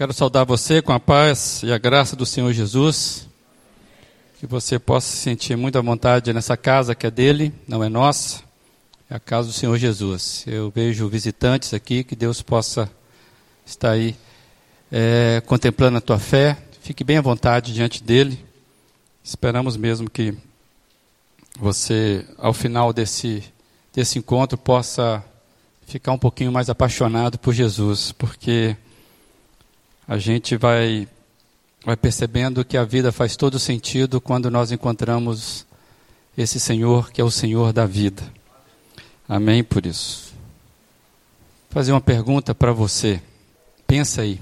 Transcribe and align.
Quero 0.00 0.14
saudar 0.14 0.46
você 0.46 0.80
com 0.80 0.94
a 0.94 0.98
paz 0.98 1.60
e 1.62 1.70
a 1.70 1.76
graça 1.76 2.16
do 2.16 2.24
Senhor 2.24 2.50
Jesus. 2.54 3.28
Que 4.38 4.46
você 4.46 4.78
possa 4.78 5.06
se 5.06 5.18
sentir 5.18 5.56
muito 5.58 5.76
à 5.76 5.82
vontade 5.82 6.32
nessa 6.32 6.56
casa 6.56 6.94
que 6.94 7.06
é 7.06 7.10
dele, 7.10 7.52
não 7.68 7.84
é 7.84 7.88
nossa, 7.90 8.42
é 9.10 9.14
a 9.16 9.20
casa 9.20 9.48
do 9.48 9.52
Senhor 9.52 9.76
Jesus. 9.76 10.42
Eu 10.46 10.72
vejo 10.74 11.06
visitantes 11.06 11.74
aqui, 11.74 12.02
que 12.02 12.16
Deus 12.16 12.40
possa 12.40 12.90
estar 13.66 13.90
aí 13.90 14.16
é, 14.90 15.42
contemplando 15.44 15.98
a 15.98 16.00
tua 16.00 16.18
fé. 16.18 16.56
Fique 16.80 17.04
bem 17.04 17.18
à 17.18 17.20
vontade 17.20 17.74
diante 17.74 18.02
dele. 18.02 18.42
Esperamos 19.22 19.76
mesmo 19.76 20.08
que 20.08 20.34
você, 21.58 22.24
ao 22.38 22.54
final 22.54 22.94
desse, 22.94 23.44
desse 23.92 24.18
encontro, 24.18 24.56
possa 24.56 25.22
ficar 25.86 26.12
um 26.12 26.18
pouquinho 26.18 26.50
mais 26.50 26.70
apaixonado 26.70 27.38
por 27.38 27.52
Jesus, 27.52 28.12
porque 28.12 28.78
a 30.10 30.18
gente 30.18 30.56
vai, 30.56 31.06
vai 31.84 31.96
percebendo 31.96 32.64
que 32.64 32.76
a 32.76 32.82
vida 32.82 33.12
faz 33.12 33.36
todo 33.36 33.60
sentido 33.60 34.20
quando 34.20 34.50
nós 34.50 34.72
encontramos 34.72 35.64
esse 36.36 36.58
Senhor 36.58 37.12
que 37.12 37.20
é 37.20 37.24
o 37.24 37.30
Senhor 37.30 37.72
da 37.72 37.86
vida. 37.86 38.20
Amém 39.28 39.62
por 39.62 39.86
isso. 39.86 40.32
Vou 41.68 41.74
fazer 41.74 41.92
uma 41.92 42.00
pergunta 42.00 42.52
para 42.52 42.72
você. 42.72 43.22
Pensa 43.86 44.22
aí. 44.22 44.40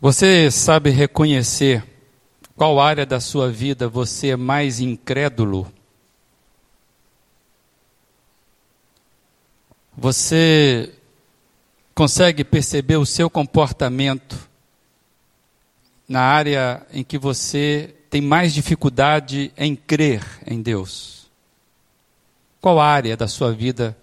Você 0.00 0.48
sabe 0.48 0.90
reconhecer 0.90 1.82
qual 2.56 2.78
área 2.78 3.04
da 3.04 3.18
sua 3.18 3.50
vida 3.50 3.88
você 3.88 4.28
é 4.28 4.36
mais 4.36 4.78
incrédulo? 4.78 5.66
Você 9.98 10.94
consegue 11.96 12.44
perceber 12.44 12.98
o 12.98 13.04
seu 13.04 13.28
comportamento 13.28 14.51
na 16.12 16.20
área 16.20 16.86
em 16.92 17.02
que 17.02 17.16
você 17.16 17.94
tem 18.10 18.20
mais 18.20 18.52
dificuldade 18.52 19.50
em 19.56 19.74
crer 19.74 20.22
em 20.46 20.60
Deus? 20.60 21.26
Qual 22.60 22.78
área 22.78 23.16
da 23.16 23.26
sua 23.26 23.50
vida 23.50 23.96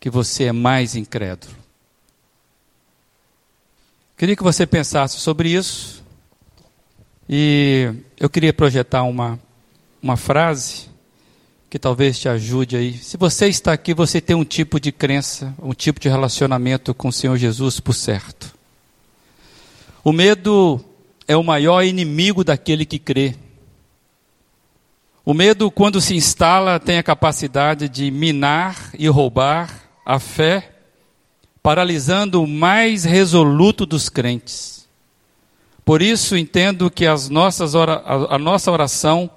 que 0.00 0.08
você 0.08 0.44
é 0.44 0.52
mais 0.52 0.96
incrédulo? 0.96 1.54
Queria 4.16 4.34
que 4.34 4.42
você 4.42 4.66
pensasse 4.66 5.20
sobre 5.20 5.50
isso 5.50 6.02
e 7.28 7.92
eu 8.18 8.30
queria 8.30 8.54
projetar 8.54 9.02
uma, 9.02 9.38
uma 10.02 10.16
frase 10.16 10.88
que 11.68 11.78
talvez 11.78 12.18
te 12.18 12.30
ajude 12.30 12.76
aí. 12.76 12.96
Se 12.96 13.18
você 13.18 13.46
está 13.46 13.74
aqui, 13.74 13.92
você 13.92 14.22
tem 14.22 14.34
um 14.34 14.44
tipo 14.44 14.80
de 14.80 14.90
crença, 14.90 15.54
um 15.62 15.74
tipo 15.74 16.00
de 16.00 16.08
relacionamento 16.08 16.94
com 16.94 17.08
o 17.08 17.12
Senhor 17.12 17.36
Jesus 17.36 17.78
por 17.78 17.92
certo. 17.92 18.57
O 20.04 20.12
medo 20.12 20.80
é 21.26 21.36
o 21.36 21.42
maior 21.42 21.82
inimigo 21.82 22.44
daquele 22.44 22.86
que 22.86 22.98
crê. 22.98 23.34
O 25.24 25.34
medo, 25.34 25.70
quando 25.70 26.00
se 26.00 26.14
instala, 26.14 26.80
tem 26.80 26.96
a 26.96 27.02
capacidade 27.02 27.88
de 27.88 28.10
minar 28.10 28.90
e 28.98 29.08
roubar 29.08 29.90
a 30.06 30.18
fé, 30.18 30.72
paralisando 31.62 32.42
o 32.42 32.46
mais 32.46 33.04
resoluto 33.04 33.84
dos 33.84 34.08
crentes. 34.08 34.88
Por 35.84 36.00
isso, 36.00 36.36
entendo 36.36 36.90
que 36.90 37.06
as 37.06 37.28
nossas 37.28 37.74
a 37.74 38.38
nossa 38.38 38.70
oração 38.70 39.30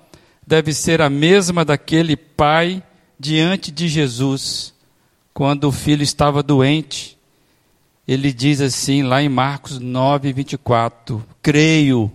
deve 0.45 0.73
ser 0.73 1.01
a 1.01 1.09
mesma 1.09 1.65
daquele 1.65 2.15
pai 2.15 2.81
diante 3.19 3.71
de 3.71 3.87
Jesus, 3.87 4.73
quando 5.33 5.65
o 5.65 5.71
filho 5.71 6.03
estava 6.03 6.41
doente 6.41 7.17
ele 8.07 8.33
diz 8.33 8.61
assim, 8.61 9.03
lá 9.03 9.21
em 9.21 9.29
Marcos 9.29 9.79
9, 9.79 10.33
24: 10.33 11.25
Creio, 11.41 12.11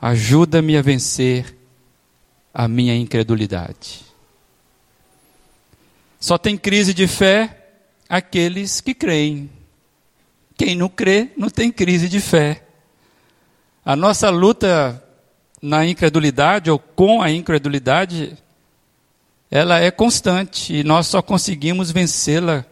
ajuda-me 0.00 0.76
a 0.76 0.82
vencer 0.82 1.56
a 2.52 2.68
minha 2.68 2.94
incredulidade. 2.94 4.02
Só 6.20 6.38
tem 6.38 6.56
crise 6.56 6.94
de 6.94 7.06
fé 7.06 7.58
aqueles 8.08 8.80
que 8.80 8.94
creem. 8.94 9.50
Quem 10.56 10.76
não 10.76 10.88
crê, 10.88 11.30
não 11.36 11.48
tem 11.48 11.72
crise 11.72 12.08
de 12.08 12.20
fé. 12.20 12.62
A 13.84 13.96
nossa 13.96 14.30
luta 14.30 15.02
na 15.60 15.86
incredulidade 15.86 16.70
ou 16.70 16.78
com 16.78 17.22
a 17.22 17.30
incredulidade, 17.30 18.36
ela 19.50 19.80
é 19.80 19.90
constante 19.90 20.74
e 20.74 20.84
nós 20.84 21.06
só 21.06 21.22
conseguimos 21.22 21.90
vencê-la 21.90 22.66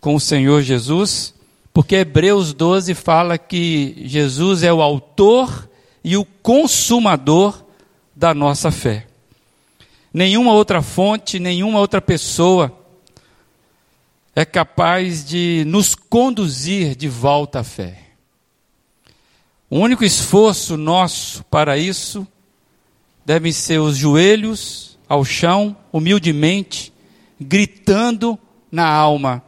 com 0.00 0.14
o 0.14 0.20
Senhor 0.20 0.62
Jesus, 0.62 1.34
porque 1.72 1.96
Hebreus 1.96 2.52
12 2.52 2.94
fala 2.94 3.38
que 3.38 4.02
Jesus 4.04 4.62
é 4.62 4.72
o 4.72 4.82
autor 4.82 5.68
e 6.02 6.16
o 6.16 6.24
consumador 6.24 7.64
da 8.14 8.34
nossa 8.34 8.70
fé. 8.70 9.06
Nenhuma 10.12 10.52
outra 10.52 10.82
fonte, 10.82 11.38
nenhuma 11.38 11.78
outra 11.78 12.00
pessoa 12.00 12.76
é 14.34 14.44
capaz 14.44 15.24
de 15.24 15.64
nos 15.66 15.94
conduzir 15.94 16.94
de 16.94 17.08
volta 17.08 17.60
à 17.60 17.64
fé. 17.64 18.02
O 19.68 19.78
único 19.78 20.04
esforço 20.04 20.76
nosso 20.76 21.44
para 21.44 21.76
isso 21.76 22.26
devem 23.26 23.52
ser 23.52 23.78
os 23.78 23.96
joelhos 23.96 24.98
ao 25.08 25.24
chão, 25.24 25.76
humildemente, 25.92 26.92
gritando 27.38 28.38
na 28.70 28.88
alma: 28.88 29.42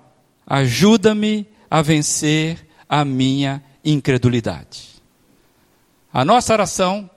ajuda-me 0.50 1.46
a 1.70 1.80
vencer 1.80 2.66
a 2.88 3.04
minha 3.04 3.62
incredulidade. 3.84 5.00
A 6.12 6.24
nossa 6.24 6.52
oração 6.52 7.08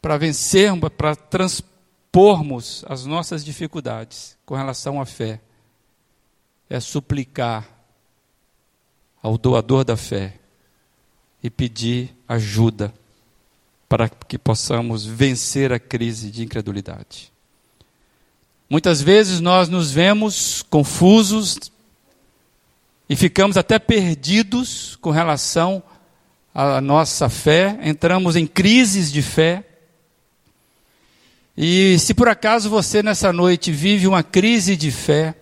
para 0.00 0.16
vencermos, 0.16 0.88
para 0.96 1.14
transpormos 1.14 2.82
as 2.88 3.04
nossas 3.04 3.44
dificuldades 3.44 4.38
com 4.46 4.54
relação 4.54 4.98
à 4.98 5.04
fé, 5.04 5.38
é 6.70 6.80
suplicar 6.80 7.68
ao 9.22 9.36
doador 9.36 9.84
da 9.84 9.96
fé 9.96 10.40
e 11.42 11.50
pedir 11.50 12.16
ajuda 12.26 12.94
para 13.86 14.08
que 14.08 14.38
possamos 14.38 15.04
vencer 15.04 15.74
a 15.74 15.78
crise 15.78 16.30
de 16.30 16.42
incredulidade. 16.42 17.30
Muitas 18.68 19.02
vezes 19.02 19.40
nós 19.40 19.68
nos 19.68 19.90
vemos 19.90 20.62
confusos, 20.62 21.70
e 23.08 23.16
ficamos 23.16 23.56
até 23.56 23.78
perdidos 23.78 24.96
com 24.96 25.10
relação 25.10 25.82
à 26.54 26.80
nossa 26.80 27.28
fé, 27.28 27.78
entramos 27.82 28.36
em 28.36 28.46
crises 28.46 29.10
de 29.10 29.22
fé. 29.22 29.64
E 31.56 31.98
se 31.98 32.12
por 32.14 32.28
acaso 32.28 32.68
você 32.68 33.02
nessa 33.02 33.32
noite 33.32 33.72
vive 33.72 34.06
uma 34.06 34.22
crise 34.22 34.76
de 34.76 34.90
fé, 34.90 35.34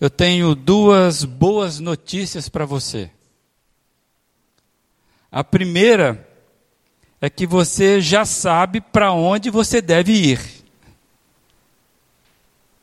eu 0.00 0.10
tenho 0.10 0.54
duas 0.54 1.24
boas 1.24 1.78
notícias 1.78 2.48
para 2.48 2.64
você. 2.64 3.10
A 5.30 5.44
primeira 5.44 6.26
é 7.20 7.30
que 7.30 7.46
você 7.46 8.00
já 8.00 8.24
sabe 8.24 8.80
para 8.80 9.12
onde 9.12 9.50
você 9.50 9.80
deve 9.80 10.12
ir. 10.12 10.40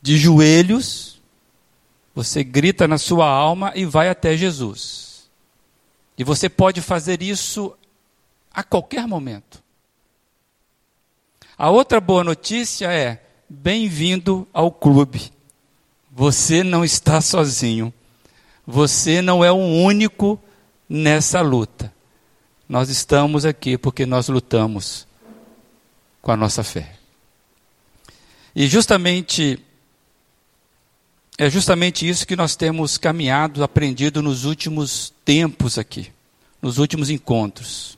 De 0.00 0.16
joelhos, 0.16 1.07
você 2.18 2.42
grita 2.42 2.88
na 2.88 2.98
sua 2.98 3.28
alma 3.28 3.70
e 3.76 3.84
vai 3.84 4.08
até 4.08 4.36
Jesus. 4.36 5.30
E 6.18 6.24
você 6.24 6.48
pode 6.48 6.80
fazer 6.80 7.22
isso 7.22 7.72
a 8.52 8.64
qualquer 8.64 9.06
momento. 9.06 9.62
A 11.56 11.70
outra 11.70 12.00
boa 12.00 12.24
notícia 12.24 12.92
é: 12.92 13.22
bem-vindo 13.48 14.48
ao 14.52 14.72
clube. 14.72 15.30
Você 16.10 16.64
não 16.64 16.84
está 16.84 17.20
sozinho. 17.20 17.94
Você 18.66 19.22
não 19.22 19.44
é 19.44 19.52
o 19.52 19.54
único 19.54 20.40
nessa 20.88 21.40
luta. 21.40 21.92
Nós 22.68 22.88
estamos 22.88 23.44
aqui 23.44 23.78
porque 23.78 24.04
nós 24.04 24.28
lutamos 24.28 25.06
com 26.20 26.32
a 26.32 26.36
nossa 26.36 26.64
fé. 26.64 26.96
E 28.56 28.66
justamente 28.66 29.64
é 31.38 31.48
justamente 31.48 32.06
isso 32.06 32.26
que 32.26 32.34
nós 32.34 32.56
temos 32.56 32.98
caminhado, 32.98 33.62
aprendido 33.62 34.20
nos 34.20 34.44
últimos 34.44 35.12
tempos 35.24 35.78
aqui, 35.78 36.10
nos 36.60 36.78
últimos 36.78 37.10
encontros. 37.10 37.96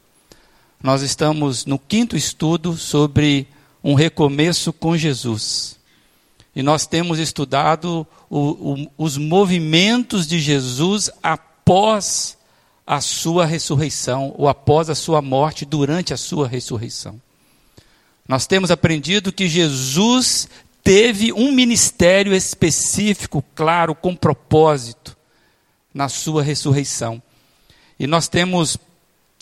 Nós 0.82 1.00
estamos 1.00 1.64
no 1.64 1.78
quinto 1.78 2.18
estudo 2.18 2.76
sobre 2.76 3.48
um 3.82 3.94
recomeço 3.94 4.74
com 4.74 4.94
Jesus. 4.94 5.78
E 6.54 6.62
nós 6.62 6.86
temos 6.86 7.18
estudado 7.18 8.06
o, 8.28 8.38
o, 8.38 8.90
os 8.98 9.16
movimentos 9.16 10.26
de 10.26 10.38
Jesus 10.38 11.10
após 11.22 12.36
a 12.86 13.00
sua 13.00 13.46
ressurreição, 13.46 14.34
ou 14.36 14.48
após 14.48 14.90
a 14.90 14.94
sua 14.94 15.22
morte, 15.22 15.64
durante 15.64 16.12
a 16.12 16.16
sua 16.18 16.46
ressurreição. 16.46 17.18
Nós 18.28 18.46
temos 18.46 18.70
aprendido 18.70 19.32
que 19.32 19.48
Jesus 19.48 20.46
teve 20.82 21.32
um 21.32 21.52
ministério 21.52 22.34
específico, 22.34 23.44
claro, 23.54 23.94
com 23.94 24.14
propósito, 24.14 25.16
na 25.92 26.08
sua 26.08 26.42
ressurreição. 26.42 27.22
E 27.98 28.06
nós 28.06 28.28
temos 28.28 28.78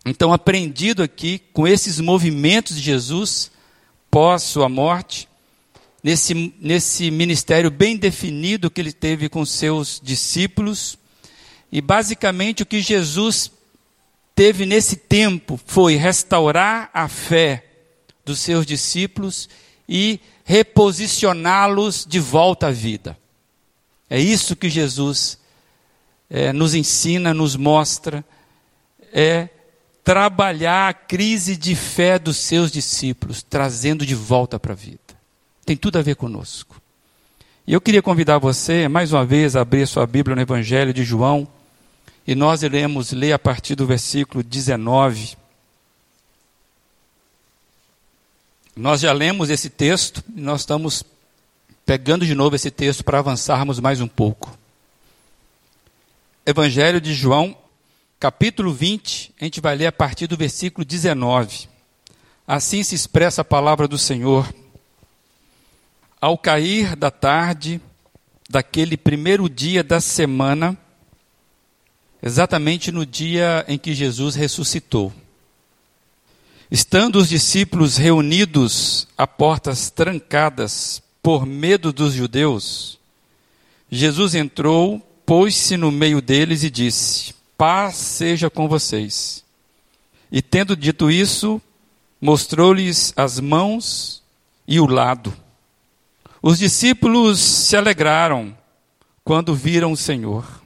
então 0.05 0.33
aprendido 0.33 1.03
aqui 1.03 1.41
com 1.53 1.67
esses 1.67 2.01
movimentos 2.01 2.77
de 2.77 2.83
Jesus 2.83 3.51
pós 4.11 4.43
sua 4.43 4.69
morte, 4.69 5.29
nesse, 6.03 6.55
nesse 6.61 7.11
ministério 7.11 7.71
bem 7.71 7.97
definido 7.97 8.71
que 8.71 8.81
ele 8.81 8.93
teve 8.93 9.29
com 9.29 9.45
seus 9.45 10.01
discípulos. 10.03 10.99
E 11.71 11.81
basicamente 11.81 12.63
o 12.63 12.67
que 12.67 12.81
Jesus 12.81 13.51
teve 14.35 14.65
nesse 14.65 14.97
tempo 14.97 15.61
foi 15.67 15.97
restaurar 15.97 16.91
a 16.95 17.09
fé 17.09 17.65
dos 18.25 18.39
seus 18.39 18.65
discípulos 18.65 19.49
e 19.89 20.21
reposicioná-los 20.45 22.05
de 22.07 22.21
volta 22.21 22.69
à 22.69 22.71
vida. 22.71 23.17
É 24.11 24.21
isso 24.21 24.57
que 24.57 24.69
Jesus 24.69 25.39
é, 26.29 26.53
nos 26.53 26.75
ensina, 26.75 27.33
nos 27.33 27.57
mostra, 27.57 28.25
é 29.13 29.49
trabalhar 30.05 30.89
a 30.89 30.95
crise 30.95 31.57
de 31.57 31.75
fé 31.75 32.19
dos 32.19 32.37
seus 32.39 32.71
discípulos, 32.71 33.43
trazendo 33.43 34.07
de 34.07 34.15
volta 34.15 34.59
para 34.59 34.73
a 34.73 34.77
vida. 34.77 34.99
Tem 35.65 35.77
tudo 35.77 35.99
a 35.99 36.03
ver 36.03 36.17
conosco. 36.17 36.81
E 37.67 37.75
eu 37.75 37.81
queria 37.81 38.01
convidar 38.01 38.39
você, 38.39 38.89
mais 38.89 39.13
uma 39.13 39.27
vez, 39.27 39.55
a 39.55 39.61
abrir 39.61 39.87
sua 39.87 40.07
Bíblia 40.07 40.35
no 40.35 40.41
Evangelho 40.41 40.95
de 40.95 41.05
João, 41.05 41.47
e 42.27 42.35
nós 42.35 42.63
iremos 42.63 43.13
ler 43.13 43.33
a 43.33 43.39
partir 43.39 43.75
do 43.75 43.87
versículo 43.87 44.43
19. 44.43 45.37
Nós 48.79 49.01
já 49.01 49.13
lemos 49.13 49.51
esse 49.51 49.69
texto, 49.69 50.23
e 50.37 50.41
nós 50.41 50.61
estamos 50.61 51.03
pegando 51.85 52.25
de 52.25 52.33
novo 52.33 52.55
esse 52.55 52.71
texto 52.71 53.03
para 53.03 53.19
avançarmos 53.19 53.81
mais 53.81 54.01
um 54.01 54.07
pouco. 54.07 54.57
Evangelho 56.47 57.01
de 57.01 57.13
João, 57.13 57.57
capítulo 58.21 58.73
20, 58.73 59.35
a 59.41 59.45
gente 59.45 59.61
vai 59.61 59.75
ler 59.75 59.87
a 59.87 59.93
partir 59.93 60.29
do 60.29 60.37
versículo 60.37 60.85
19. 60.85 61.69
Assim 62.47 62.85
se 62.85 62.95
expressa 62.95 63.43
a 63.43 63.45
palavra 63.45 63.89
do 63.89 63.99
Senhor. 63.99 64.49
Ao 66.21 66.39
cair 66.39 66.95
da 66.95 67.11
tarde 67.11 67.81
daquele 68.49 68.97
primeiro 68.97 69.49
dia 69.49 69.83
da 69.83 70.01
semana, 70.01 70.79
exatamente 72.23 72.93
no 72.93 73.05
dia 73.05 73.65
em 73.67 73.77
que 73.77 73.93
Jesus 73.93 74.37
ressuscitou, 74.37 75.13
estando 76.71 77.17
os 77.17 77.29
discípulos 77.29 77.97
reunidos 77.97 79.09
a 79.17 79.27
portas 79.27 79.91
trancadas 79.91 81.03
por 81.23 81.47
medo 81.47 81.93
dos 81.93 82.15
judeus, 82.15 82.99
Jesus 83.91 84.35
entrou, 84.35 85.01
pôs-se 85.25 85.77
no 85.77 85.91
meio 85.91 86.21
deles 86.21 86.63
e 86.63 86.71
disse: 86.71 87.35
Paz 87.57 87.97
seja 87.97 88.49
com 88.49 88.69
vocês. 88.69 89.45
E 90.31 90.43
tendo 90.43 90.77
dito 90.77 91.11
isso, 91.11 91.61
mostrou-lhes 92.21 93.13
as 93.17 93.41
mãos 93.41 94.23
e 94.67 94.79
o 94.79 94.87
lado. 94.87 95.35
Os 96.43 96.59
discípulos 96.59 97.41
se 97.41 97.77
alegraram 97.77 98.57
quando 99.25 99.55
viram 99.55 99.93
o 99.93 99.97
Senhor. 99.97 100.63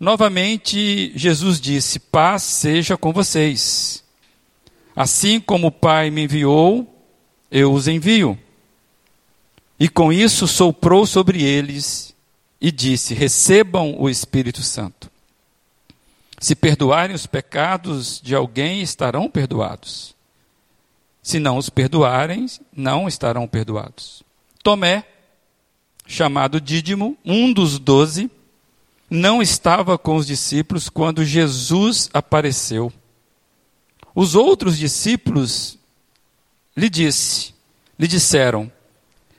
Novamente, 0.00 1.12
Jesus 1.14 1.60
disse: 1.60 1.98
Paz 1.98 2.42
seja 2.42 2.96
com 2.96 3.12
vocês. 3.12 3.93
Assim 4.94 5.40
como 5.40 5.68
o 5.68 5.72
Pai 5.72 6.10
me 6.10 6.24
enviou, 6.24 6.88
eu 7.50 7.72
os 7.72 7.88
envio. 7.88 8.38
E 9.78 9.88
com 9.88 10.12
isso 10.12 10.46
soprou 10.46 11.04
sobre 11.06 11.42
eles 11.42 12.14
e 12.60 12.70
disse: 12.70 13.14
Recebam 13.14 13.96
o 13.98 14.08
Espírito 14.08 14.62
Santo. 14.62 15.10
Se 16.38 16.54
perdoarem 16.54 17.14
os 17.14 17.26
pecados 17.26 18.20
de 18.22 18.34
alguém, 18.34 18.82
estarão 18.82 19.30
perdoados. 19.30 20.14
Se 21.22 21.38
não 21.38 21.56
os 21.56 21.70
perdoarem, 21.70 22.46
não 22.76 23.08
estarão 23.08 23.48
perdoados. 23.48 24.22
Tomé, 24.62 25.04
chamado 26.06 26.60
Dídimo, 26.60 27.16
um 27.24 27.52
dos 27.52 27.78
doze, 27.78 28.30
não 29.08 29.40
estava 29.40 29.96
com 29.96 30.16
os 30.16 30.26
discípulos 30.26 30.88
quando 30.88 31.24
Jesus 31.24 32.10
apareceu. 32.12 32.92
Os 34.14 34.34
outros 34.34 34.78
discípulos 34.78 35.78
lhe 36.76 36.88
disse, 36.88 37.52
lhe 37.98 38.06
disseram: 38.06 38.70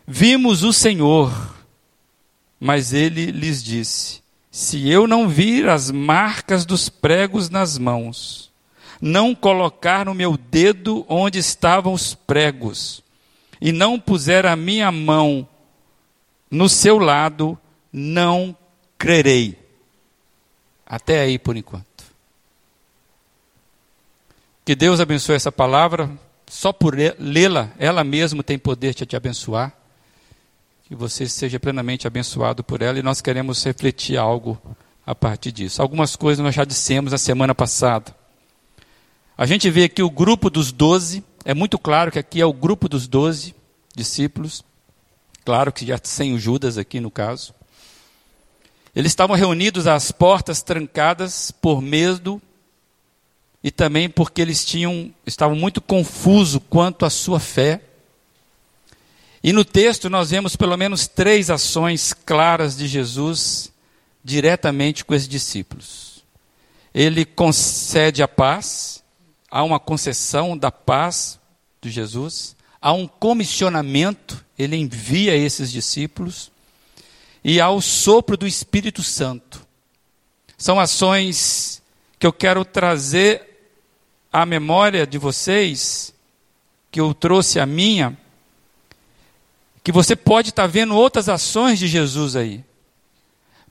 Vimos 0.06 0.63
o 0.63 0.74
Senhor. 0.74 1.56
Mas 2.60 2.94
ele 2.94 3.31
lhes 3.31 3.63
disse: 3.63 4.22
se 4.56 4.89
eu 4.89 5.06
não 5.06 5.27
vir 5.27 5.68
as 5.68 5.92
marcas 5.92 6.66
dos 6.66 6.88
pregos 6.88 7.50
nas 7.50 7.77
mãos, 7.77 8.50
não 9.01 9.36
colocar 9.36 10.06
no 10.06 10.13
meu 10.13 10.38
dedo 10.38 11.06
onde 11.10 11.39
estavam 11.39 11.92
os 11.92 12.16
pregos, 12.16 13.04
e 13.60 13.74
não 13.74 14.00
puser 14.00 14.45
a 14.45 14.56
minha 14.56 14.89
mão 14.94 15.45
no 16.50 16.69
seu 16.69 16.98
lado, 16.98 17.60
não 17.92 18.56
crerei. 18.98 19.60
Até 20.86 21.19
aí 21.19 21.38
por 21.38 21.57
enquanto. 21.57 21.94
Que 24.65 24.75
Deus 24.75 25.00
abençoe 25.00 25.35
essa 25.35 25.51
palavra, 25.51 26.12
só 26.47 26.73
por 26.73 26.97
lê-la, 26.97 27.69
ela 27.77 28.03
mesma 28.03 28.44
tem 28.44 28.57
poder 28.57 28.94
de 28.94 29.06
te 29.06 29.15
abençoar 29.15 29.73
que 30.88 30.94
você 30.94 31.27
seja 31.27 31.59
plenamente 31.59 32.06
abençoado 32.06 32.63
por 32.63 32.81
ela 32.81 33.00
e 33.00 33.03
nós 33.03 33.19
queremos 33.19 33.63
refletir 33.63 34.17
algo 34.17 34.62
a 35.03 35.15
partir 35.15 35.51
disso. 35.51 35.81
Algumas 35.81 36.15
coisas 36.15 36.44
nós 36.44 36.53
já 36.53 36.63
dissemos 36.63 37.12
na 37.12 37.17
semana 37.17 37.56
passada. 37.56 38.15
A 39.35 39.47
gente 39.47 39.67
vê 39.69 39.85
aqui 39.85 40.03
o 40.03 40.12
grupo 40.12 40.47
dos 40.47 40.71
doze, 40.71 41.23
é 41.44 41.56
muito 41.56 41.79
claro 41.79 42.11
que 42.11 42.19
aqui 42.19 42.39
é 42.39 42.45
o 42.45 42.53
grupo 42.53 42.88
dos 42.88 43.07
doze 43.07 43.56
discípulos, 43.95 44.63
claro 45.44 45.73
que 45.73 45.88
já 45.88 46.00
sem 46.03 46.35
o 46.35 46.39
Judas 46.39 46.77
aqui 46.77 47.00
no 47.00 47.09
caso. 47.09 47.53
Eles 48.95 49.11
estavam 49.11 49.35
reunidos 49.35 49.88
às 49.88 50.11
portas 50.11 50.61
trancadas 50.61 51.50
por 51.50 51.81
medo 51.81 52.39
e 53.65 53.71
também 53.71 54.07
porque 54.07 54.44
eles 54.44 54.63
tinham 54.63 55.12
estavam 55.25 55.56
muito 55.56 55.81
confusos 55.81 56.62
quanto 56.69 57.03
à 57.03 57.09
sua 57.09 57.39
fé 57.39 57.81
e 59.44 59.51
no 59.51 59.65
texto 59.65 60.07
nós 60.07 60.29
vemos 60.29 60.56
pelo 60.56 60.77
menos 60.77 61.07
três 61.07 61.50
ações 61.50 62.13
claras 62.13 62.77
de 62.77 62.88
Jesus 62.88 63.71
diretamente 64.23 65.03
com 65.03 65.15
esses 65.15 65.27
discípulos. 65.27 66.23
Ele 66.94 67.25
concede 67.25 68.21
a 68.21 68.27
paz, 68.27 69.03
há 69.50 69.63
uma 69.63 69.79
concessão 69.79 70.56
da 70.56 70.71
paz 70.71 71.40
de 71.81 71.90
Jesus, 71.90 72.56
há 72.80 72.92
um 72.94 73.07
comissionamento, 73.07 74.45
ele 74.57 74.75
envia 74.75 75.35
esses 75.35 75.71
discípulos, 75.71 76.51
e 77.44 77.59
há 77.59 77.69
o 77.69 77.81
sopro 77.81 78.37
do 78.37 78.47
Espírito 78.47 79.01
Santo. 79.01 79.61
São 80.56 80.80
ações 80.80 81.81
que 82.18 82.25
eu 82.25 82.33
quero 82.33 82.66
trazer 82.66 83.55
à 84.35 84.45
memória 84.45 85.07
de 85.07 85.18
vocês, 85.18 86.13
que 86.92 86.99
eu 86.99 87.13
trouxe 87.13 87.57
a 87.57 87.65
minha, 87.65 88.18
que 89.81 89.94
você 89.94 90.13
pode 90.13 90.49
estar 90.49 90.68
vendo 90.68 90.94
outras 90.94 91.30
ações 91.30 91.80
de 91.80 91.87
Jesus 91.87 92.35
aí. 92.35 92.61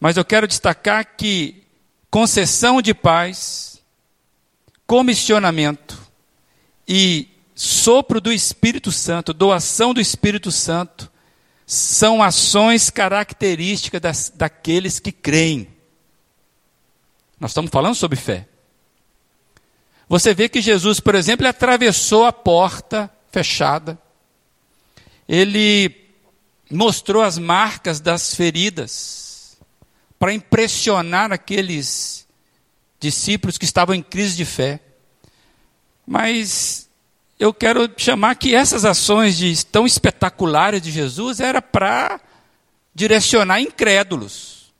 Mas 0.00 0.16
eu 0.16 0.24
quero 0.24 0.48
destacar 0.48 1.16
que 1.18 1.64
concessão 2.10 2.80
de 2.80 2.94
paz, 2.94 3.82
comissionamento 4.86 5.98
e 6.88 7.28
sopro 7.54 8.18
do 8.18 8.32
Espírito 8.32 8.90
Santo, 8.90 9.34
doação 9.34 9.92
do 9.92 10.00
Espírito 10.00 10.50
Santo, 10.50 11.12
são 11.66 12.22
ações 12.22 12.88
características 12.88 14.00
das, 14.00 14.32
daqueles 14.34 14.98
que 14.98 15.12
creem. 15.12 15.68
Nós 17.38 17.50
estamos 17.50 17.70
falando 17.70 17.96
sobre 17.96 18.16
fé. 18.16 18.48
Você 20.08 20.34
vê 20.34 20.48
que 20.48 20.60
Jesus, 20.60 21.00
por 21.00 21.14
exemplo, 21.14 21.46
atravessou 21.46 22.24
a 22.24 22.32
porta 22.32 23.10
fechada. 23.30 23.98
Ele 25.28 25.94
mostrou 26.70 27.22
as 27.22 27.38
marcas 27.38 28.00
das 28.00 28.34
feridas 28.34 29.58
para 30.18 30.32
impressionar 30.32 31.32
aqueles 31.32 32.26
discípulos 33.00 33.58
que 33.58 33.64
estavam 33.64 33.94
em 33.94 34.02
crise 34.02 34.36
de 34.36 34.44
fé. 34.44 34.80
Mas 36.06 36.88
eu 37.38 37.52
quero 37.52 37.90
chamar 37.96 38.36
que 38.36 38.54
essas 38.54 38.84
ações 38.84 39.36
de, 39.36 39.64
tão 39.66 39.86
espetaculares 39.86 40.80
de 40.80 40.90
Jesus 40.90 41.40
era 41.40 41.60
para 41.60 42.20
direcionar 42.94 43.60
incrédulos. 43.60 44.72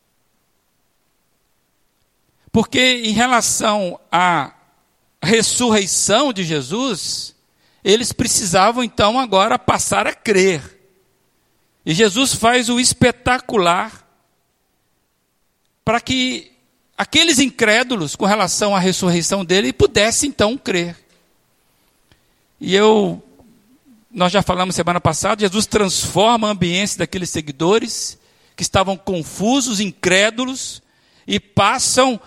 Porque 2.52 3.02
em 3.04 3.12
relação 3.12 3.98
à 4.10 4.53
ressurreição 5.24 6.32
de 6.32 6.44
Jesus, 6.44 7.34
eles 7.82 8.12
precisavam 8.12 8.84
então 8.84 9.18
agora 9.18 9.58
passar 9.58 10.06
a 10.06 10.14
crer. 10.14 10.78
E 11.84 11.92
Jesus 11.92 12.34
faz 12.34 12.68
o 12.68 12.80
espetacular 12.80 14.04
para 15.84 16.00
que 16.00 16.52
aqueles 16.96 17.38
incrédulos 17.38 18.16
com 18.16 18.24
relação 18.24 18.74
à 18.74 18.78
ressurreição 18.78 19.44
dele 19.44 19.72
pudessem 19.72 20.30
então 20.30 20.56
crer. 20.56 20.96
E 22.60 22.74
eu, 22.74 23.22
nós 24.10 24.32
já 24.32 24.42
falamos 24.42 24.74
semana 24.74 25.00
passada, 25.00 25.40
Jesus 25.42 25.66
transforma 25.66 26.48
a 26.48 26.52
ambiência 26.52 26.98
daqueles 26.98 27.28
seguidores 27.28 28.18
que 28.56 28.62
estavam 28.62 28.96
confusos, 28.96 29.80
incrédulos, 29.80 30.82
e 31.26 31.40
passam, 31.40 32.20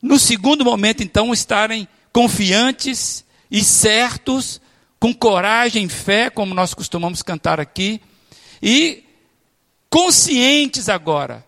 no 0.00 0.18
segundo 0.18 0.64
momento, 0.64 1.02
então, 1.02 1.32
estarem 1.32 1.86
confiantes 2.12 3.24
e 3.50 3.62
certos, 3.62 4.60
com 4.98 5.14
coragem, 5.14 5.88
fé, 5.88 6.30
como 6.30 6.54
nós 6.54 6.74
costumamos 6.74 7.22
cantar 7.22 7.60
aqui, 7.60 8.00
e 8.62 9.04
conscientes 9.90 10.88
agora 10.88 11.44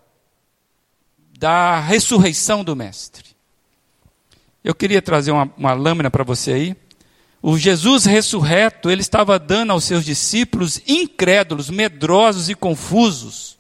da 1.38 1.80
ressurreição 1.80 2.64
do 2.64 2.75
Mestre. 2.75 3.25
Eu 4.62 4.75
queria 4.75 5.02
trazer 5.02 5.30
uma, 5.30 5.52
uma 5.56 5.75
lâmina 5.75 6.11
para 6.11 6.25
você 6.25 6.52
aí. 6.52 6.76
O 7.42 7.59
Jesus 7.59 8.06
ressurreto, 8.06 8.90
ele 8.90 9.02
estava 9.02 9.38
dando 9.38 9.73
aos 9.73 9.85
seus 9.85 10.04
discípulos 10.04 10.80
incrédulos, 10.87 11.68
medrosos 11.68 12.49
e 12.49 12.54
confusos 12.54 13.54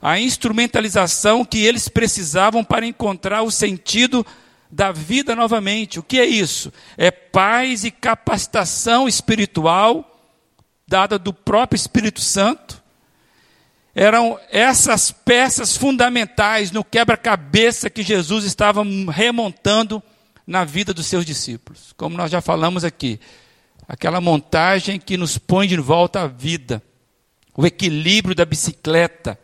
a 0.00 0.20
instrumentalização 0.20 1.44
que 1.44 1.58
eles 1.58 1.88
precisavam 1.88 2.62
para 2.62 2.86
encontrar 2.86 3.42
o 3.42 3.50
sentido 3.50 4.24
da 4.70 4.92
vida 4.92 5.34
novamente. 5.34 5.98
O 5.98 6.02
que 6.02 6.18
é 6.18 6.26
isso? 6.26 6.72
É 6.96 7.10
paz 7.10 7.84
e 7.84 7.90
capacitação 7.90 9.08
espiritual 9.08 10.12
dada 10.86 11.18
do 11.18 11.32
próprio 11.32 11.76
Espírito 11.76 12.20
Santo. 12.20 12.82
Eram 13.94 14.38
essas 14.50 15.10
peças 15.10 15.76
fundamentais 15.76 16.70
no 16.70 16.84
quebra-cabeça 16.84 17.88
que 17.88 18.02
Jesus 18.02 18.44
estava 18.44 18.82
remontando 19.10 20.02
na 20.46 20.64
vida 20.64 20.92
dos 20.92 21.06
seus 21.06 21.24
discípulos. 21.24 21.92
Como 21.96 22.16
nós 22.16 22.30
já 22.30 22.40
falamos 22.40 22.84
aqui, 22.84 23.18
aquela 23.88 24.20
montagem 24.20 25.00
que 25.00 25.16
nos 25.16 25.38
põe 25.38 25.66
de 25.66 25.76
volta 25.78 26.22
à 26.22 26.26
vida, 26.26 26.82
o 27.56 27.66
equilíbrio 27.66 28.34
da 28.34 28.44
bicicleta, 28.44 29.38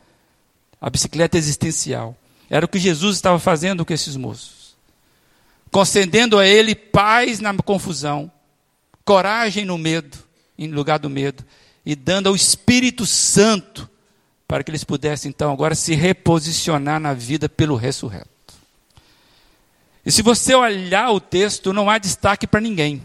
a 0.81 0.91
bicicleta 0.91 1.39
existencial. 1.39 2.15
Era 2.51 2.67
o 2.67 2.69
que 2.69 2.79
Jesus 2.79 3.17
estava 3.17 3.39
fazendo 3.39 3.85
com 3.87 3.95
esses 3.95 4.17
moços. 4.17 4.62
Concedendo 5.73 6.39
a 6.39 6.47
ele 6.47 6.75
paz 6.75 7.41
na 7.41 7.53
confusão, 7.55 8.31
coragem 9.05 9.65
no 9.65 9.77
medo, 9.77 10.17
em 10.57 10.69
lugar 10.69 11.01
do 11.01 11.11
medo, 11.11 11.45
e 11.85 11.97
dando 11.97 12.29
ao 12.29 12.37
Espírito 12.37 13.05
Santo 13.05 13.91
para 14.47 14.63
que 14.63 14.71
eles 14.71 14.85
pudessem 14.85 15.31
então 15.31 15.51
agora 15.53 15.75
se 15.75 15.95
reposicionar 15.95 17.01
na 17.01 17.13
vida 17.13 17.49
pelo 17.49 17.75
ressurreto. 17.75 18.29
E 20.07 20.13
se 20.13 20.23
você 20.23 20.55
olhar 20.55 21.11
o 21.11 21.19
texto, 21.19 21.73
não 21.73 21.91
há 21.91 21.99
destaque 21.99 22.47
para 22.47 22.61
ninguém. 22.61 23.03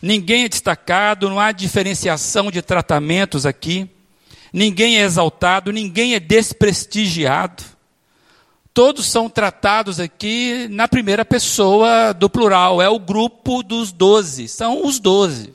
Ninguém 0.00 0.44
é 0.44 0.48
destacado, 0.48 1.28
não 1.28 1.38
há 1.38 1.52
diferenciação 1.52 2.50
de 2.50 2.62
tratamentos 2.62 3.44
aqui 3.44 3.90
ninguém 4.52 4.98
é 4.98 5.02
exaltado, 5.02 5.72
ninguém 5.72 6.14
é 6.14 6.20
desprestigiado. 6.20 7.64
Todos 8.74 9.06
são 9.06 9.28
tratados 9.28 10.00
aqui 10.00 10.66
na 10.70 10.88
primeira 10.88 11.24
pessoa 11.24 12.12
do 12.12 12.30
plural, 12.30 12.80
é 12.80 12.88
o 12.88 12.98
grupo 12.98 13.62
dos 13.62 13.92
doze, 13.92 14.48
são 14.48 14.86
os 14.86 14.98
doze. 14.98 15.52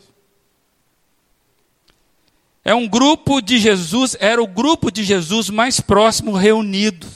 É 2.64 2.76
um 2.76 2.88
grupo 2.88 3.42
de 3.42 3.58
Jesus, 3.58 4.16
era 4.20 4.42
o 4.42 4.48
grupo 4.48 4.92
de 4.92 5.04
Jesus 5.04 5.50
mais 5.50 5.80
próximo 5.80 6.34
reunido. 6.34 7.08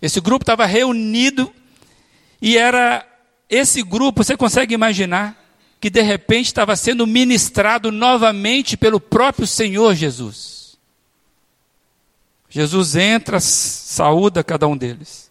Esse 0.00 0.20
grupo 0.20 0.42
estava 0.42 0.66
reunido 0.66 1.52
e 2.40 2.56
era 2.56 3.06
esse 3.48 3.82
grupo, 3.82 4.24
você 4.24 4.36
consegue 4.36 4.74
imaginar? 4.74 5.48
que 5.80 5.90
de 5.90 6.02
repente 6.02 6.46
estava 6.46 6.74
sendo 6.74 7.06
ministrado 7.06 7.92
novamente 7.92 8.76
pelo 8.76 9.00
próprio 9.00 9.46
Senhor 9.46 9.94
Jesus. 9.94 10.57
Jesus 12.48 12.96
entra, 12.96 13.40
saúda 13.40 14.42
cada 14.42 14.66
um 14.66 14.76
deles. 14.76 15.30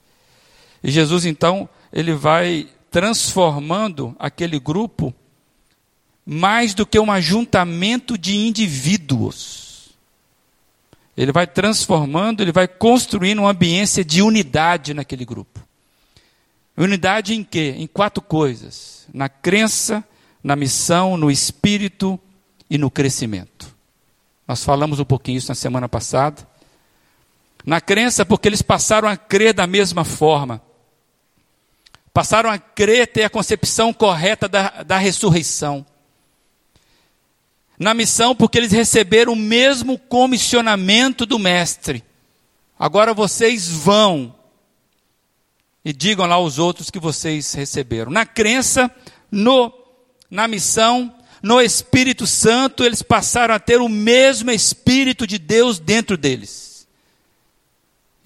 E 0.84 0.92
Jesus 0.92 1.26
então, 1.26 1.68
ele 1.92 2.14
vai 2.14 2.68
transformando 2.92 4.16
aquele 4.20 4.60
grupo 4.60 5.14
mais 6.26 6.74
do 6.74 6.86
que 6.86 7.00
um 7.00 7.12
ajuntamento 7.12 8.18
de 8.18 8.36
indivíduos. 8.36 9.90
Ele 11.16 11.32
vai 11.32 11.48
transformando, 11.48 12.42
ele 12.42 12.52
vai 12.52 12.68
construindo 12.68 13.40
uma 13.40 13.52
ambiência 13.52 14.06
de 14.06 14.22
unidade 14.22 14.94
naquele 14.94 15.26
grupo. 15.26 15.60
Unidade 16.78 17.34
em 17.34 17.44
quê? 17.44 17.74
Em 17.78 17.88
quatro 17.88 18.22
coisas: 18.22 19.08
na 19.12 19.28
crença, 19.28 20.04
na 20.44 20.56
missão, 20.56 21.18
no 21.18 21.32
espírito 21.32 22.20
e 22.70 22.78
no 22.78 22.92
crescimento. 22.92 23.76
Nós 24.48 24.64
falamos 24.64 25.00
um 25.00 25.06
pouquinho 25.06 25.40
isso 25.40 25.50
na 25.50 25.56
semana 25.56 25.90
passada. 25.90 26.48
Na 27.68 27.82
crença, 27.82 28.26
porque 28.26 28.48
eles 28.48 28.62
passaram 28.62 29.10
a 29.10 29.18
crer 29.18 29.54
da 29.54 29.68
mesma 29.68 30.06
forma. 30.06 30.62
Passaram 32.14 32.50
a 32.50 32.58
crer, 32.58 33.08
ter 33.08 33.26
a 33.26 33.30
concepção 33.30 33.92
correta 33.92 34.48
da, 34.48 34.84
da 34.84 34.98
ressurreição. 34.98 35.86
Na 37.78 37.94
missão, 37.94 38.34
porque 38.34 38.58
eles 38.58 38.72
receberam 38.72 39.34
o 39.34 39.36
mesmo 39.36 40.00
comissionamento 40.00 41.26
do 41.26 41.38
Mestre. 41.38 42.06
Agora 42.80 43.14
vocês 43.14 43.68
vão 43.68 44.34
e 45.84 45.92
digam 45.92 46.26
lá 46.26 46.36
aos 46.36 46.60
outros 46.60 46.90
que 46.90 47.00
vocês 47.00 47.54
receberam. 47.54 48.10
Na 48.10 48.26
crença, 48.26 48.90
no 49.30 49.74
na 50.32 50.48
missão, 50.48 51.14
no 51.44 51.60
Espírito 51.60 52.26
Santo, 52.26 52.86
eles 52.86 53.02
passaram 53.02 53.54
a 53.54 53.60
ter 53.60 53.82
o 53.82 53.90
mesmo 53.90 54.52
Espírito 54.52 55.28
de 55.28 55.38
Deus 55.38 55.80
dentro 55.80 56.16
deles. 56.16 56.67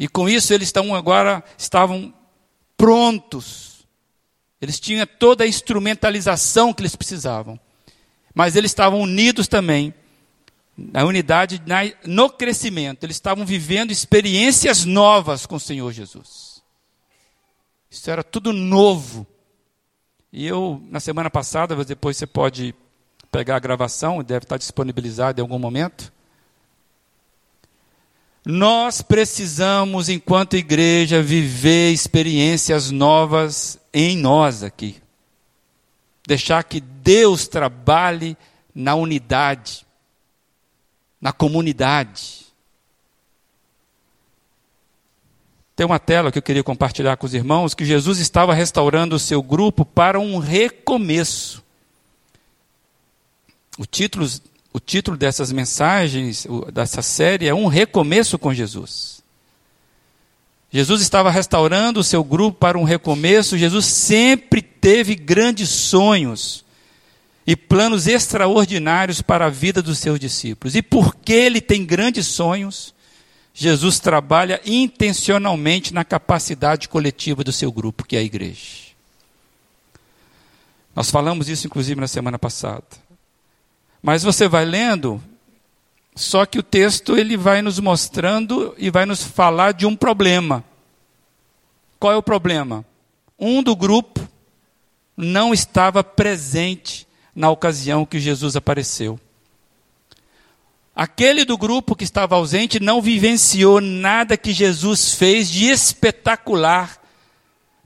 E 0.01 0.07
com 0.07 0.27
isso 0.27 0.51
eles 0.51 0.69
estão 0.69 0.95
agora 0.95 1.43
estavam 1.55 2.11
prontos. 2.75 3.85
Eles 4.59 4.79
tinham 4.79 5.05
toda 5.05 5.43
a 5.43 5.47
instrumentalização 5.47 6.73
que 6.73 6.81
eles 6.81 6.95
precisavam. 6.95 7.59
Mas 8.33 8.55
eles 8.55 8.71
estavam 8.71 8.99
unidos 8.99 9.47
também 9.47 9.93
na 10.75 11.05
unidade, 11.05 11.61
na, 11.67 11.81
no 12.03 12.31
crescimento. 12.31 13.03
Eles 13.03 13.17
estavam 13.17 13.45
vivendo 13.45 13.91
experiências 13.91 14.85
novas 14.85 15.45
com 15.45 15.57
o 15.57 15.59
Senhor 15.59 15.91
Jesus. 15.91 16.63
Isso 17.87 18.09
era 18.09 18.23
tudo 18.23 18.51
novo. 18.51 19.27
E 20.33 20.47
eu, 20.47 20.81
na 20.89 20.99
semana 20.99 21.29
passada, 21.29 21.75
depois 21.85 22.17
você 22.17 22.25
pode 22.25 22.73
pegar 23.31 23.57
a 23.57 23.59
gravação, 23.59 24.23
deve 24.23 24.45
estar 24.45 24.57
disponibilizada 24.57 25.39
em 25.39 25.43
algum 25.43 25.59
momento. 25.59 26.11
Nós 28.45 29.01
precisamos, 29.01 30.09
enquanto 30.09 30.55
igreja, 30.55 31.21
viver 31.21 31.91
experiências 31.91 32.89
novas 32.89 33.79
em 33.93 34.17
nós 34.17 34.63
aqui. 34.63 35.01
Deixar 36.25 36.63
que 36.63 36.79
Deus 36.79 37.47
trabalhe 37.47 38.35
na 38.73 38.95
unidade, 38.95 39.85
na 41.19 41.31
comunidade. 41.31 42.41
Tem 45.75 45.85
uma 45.85 45.99
tela 45.99 46.31
que 46.31 46.37
eu 46.37 46.43
queria 46.43 46.63
compartilhar 46.63 47.17
com 47.17 47.25
os 47.25 47.33
irmãos, 47.33 47.73
que 47.73 47.85
Jesus 47.85 48.19
estava 48.19 48.53
restaurando 48.53 49.15
o 49.15 49.19
seu 49.19 49.41
grupo 49.43 49.85
para 49.85 50.19
um 50.19 50.39
recomeço. 50.39 51.63
O 53.77 53.85
título, 53.85 54.27
o 54.73 54.79
título 54.79 55.17
dessas 55.17 55.51
mensagens, 55.51 56.47
dessa 56.71 57.01
série, 57.01 57.47
é 57.47 57.53
Um 57.53 57.67
Recomeço 57.67 58.39
com 58.39 58.53
Jesus. 58.53 59.21
Jesus 60.71 61.01
estava 61.01 61.29
restaurando 61.29 61.99
o 61.99 62.03
seu 62.03 62.23
grupo 62.23 62.57
para 62.57 62.77
um 62.77 62.83
recomeço. 62.83 63.57
Jesus 63.57 63.85
sempre 63.85 64.61
teve 64.61 65.15
grandes 65.15 65.67
sonhos 65.69 66.63
e 67.45 67.57
planos 67.57 68.07
extraordinários 68.07 69.21
para 69.21 69.47
a 69.47 69.49
vida 69.49 69.81
dos 69.81 69.97
seus 69.97 70.17
discípulos. 70.17 70.73
E 70.73 70.81
porque 70.81 71.33
ele 71.33 71.59
tem 71.59 71.85
grandes 71.85 72.25
sonhos, 72.27 72.93
Jesus 73.53 73.99
trabalha 73.99 74.61
intencionalmente 74.65 75.93
na 75.93 76.05
capacidade 76.05 76.87
coletiva 76.87 77.43
do 77.43 77.51
seu 77.51 77.69
grupo, 77.69 78.05
que 78.05 78.15
é 78.15 78.19
a 78.19 78.23
igreja. 78.23 78.91
Nós 80.95 81.11
falamos 81.11 81.49
isso 81.49 81.67
inclusive 81.67 81.99
na 81.99 82.07
semana 82.07 82.39
passada. 82.39 83.00
Mas 84.01 84.23
você 84.23 84.47
vai 84.47 84.65
lendo, 84.65 85.21
só 86.15 86.45
que 86.45 86.59
o 86.59 86.63
texto 86.63 87.17
ele 87.17 87.37
vai 87.37 87.61
nos 87.61 87.79
mostrando 87.79 88.73
e 88.77 88.89
vai 88.89 89.05
nos 89.05 89.23
falar 89.23 89.73
de 89.73 89.85
um 89.85 89.95
problema. 89.95 90.63
Qual 91.99 92.11
é 92.11 92.15
o 92.15 92.23
problema? 92.23 92.83
Um 93.37 93.61
do 93.61 93.75
grupo 93.75 94.27
não 95.15 95.53
estava 95.53 96.03
presente 96.03 97.07
na 97.35 97.49
ocasião 97.49 98.05
que 98.05 98.19
Jesus 98.19 98.55
apareceu. 98.55 99.19
Aquele 100.95 101.45
do 101.45 101.57
grupo 101.57 101.95
que 101.95 102.03
estava 102.03 102.35
ausente 102.35 102.79
não 102.79 103.01
vivenciou 103.01 103.79
nada 103.79 104.35
que 104.35 104.51
Jesus 104.51 105.13
fez 105.15 105.49
de 105.49 105.65
espetacular 105.65 106.99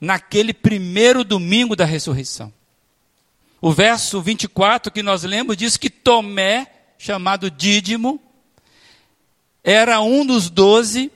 naquele 0.01 0.53
primeiro 0.53 1.23
domingo 1.23 1.75
da 1.75 1.85
ressurreição. 1.85 2.51
O 3.65 3.71
verso 3.71 4.21
24 4.21 4.91
que 4.91 5.01
nós 5.01 5.23
lemos 5.23 5.57
diz 5.57 5.75
que 5.75 5.89
Tomé, 5.89 6.67
chamado 6.99 7.49
Dídimo, 7.49 8.21
era 9.63 9.99
um 10.01 10.23
dos 10.23 10.51
doze 10.51 11.11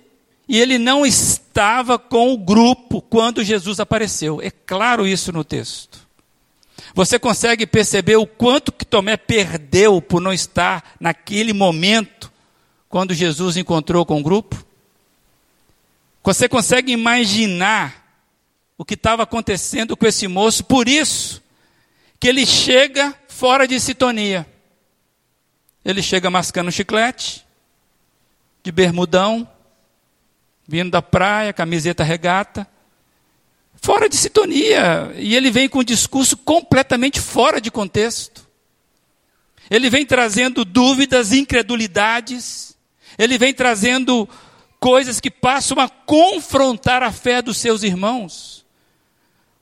e 0.48 0.60
ele 0.60 0.80
não 0.80 1.06
estava 1.06 2.00
com 2.00 2.34
o 2.34 2.38
grupo 2.40 3.04
quando 3.04 3.44
Jesus 3.44 3.80
apareceu. 3.80 4.42
É 4.42 4.50
claro 4.50 5.06
isso 5.06 5.32
no 5.32 5.44
texto. 5.44 6.00
Você 6.96 7.20
consegue 7.20 7.68
perceber 7.68 8.16
o 8.16 8.26
quanto 8.26 8.72
que 8.72 8.84
Tomé 8.84 9.16
perdeu 9.16 10.02
por 10.02 10.20
não 10.20 10.34
estar 10.34 10.96
naquele 11.00 11.54
momento 11.54 12.32
quando 12.90 13.14
Jesus 13.14 13.58
encontrou 13.58 14.04
com 14.08 14.20
o 14.20 14.24
grupo? 14.24 14.66
Você 16.24 16.50
consegue 16.50 16.92
imaginar 16.92 18.24
o 18.76 18.84
que 18.84 18.96
estava 18.96 19.22
acontecendo 19.22 19.96
com 19.96 20.08
esse 20.08 20.28
moço? 20.28 20.64
Por 20.64 20.90
isso 20.90 21.48
que 22.20 22.28
ele 22.28 22.46
chega 22.46 23.16
fora 23.28 23.68
de 23.68 23.80
sintonia. 23.80 24.48
Ele 25.84 26.02
chega 26.02 26.30
mascando 26.30 26.72
chiclete, 26.72 27.46
de 28.62 28.72
bermudão, 28.72 29.50
vindo 30.68 30.92
da 30.92 31.02
praia, 31.02 31.54
camiseta 31.54 32.04
regata 32.04 32.68
fora 33.82 34.10
de 34.10 34.16
sintonia. 34.16 35.14
E 35.18 35.36
ele 35.36 35.52
vem 35.52 35.68
com 35.68 35.80
um 35.80 35.84
discurso 35.84 36.38
completamente 36.38 37.20
fora 37.20 37.60
de 37.60 37.72
contexto. 37.72 38.48
Ele 39.70 39.90
vem 39.90 40.06
trazendo 40.06 40.66
dúvidas, 40.66 41.32
incredulidades. 41.32 42.76
Ele 43.18 43.38
vem 43.38 43.54
trazendo 43.54 44.28
coisas 44.80 45.20
que 45.20 45.30
passam 45.30 45.80
a 45.80 45.90
confrontar 45.90 47.04
a 47.04 47.12
fé 47.12 47.42
dos 47.42 47.58
seus 47.58 47.84
irmãos. 47.84 48.59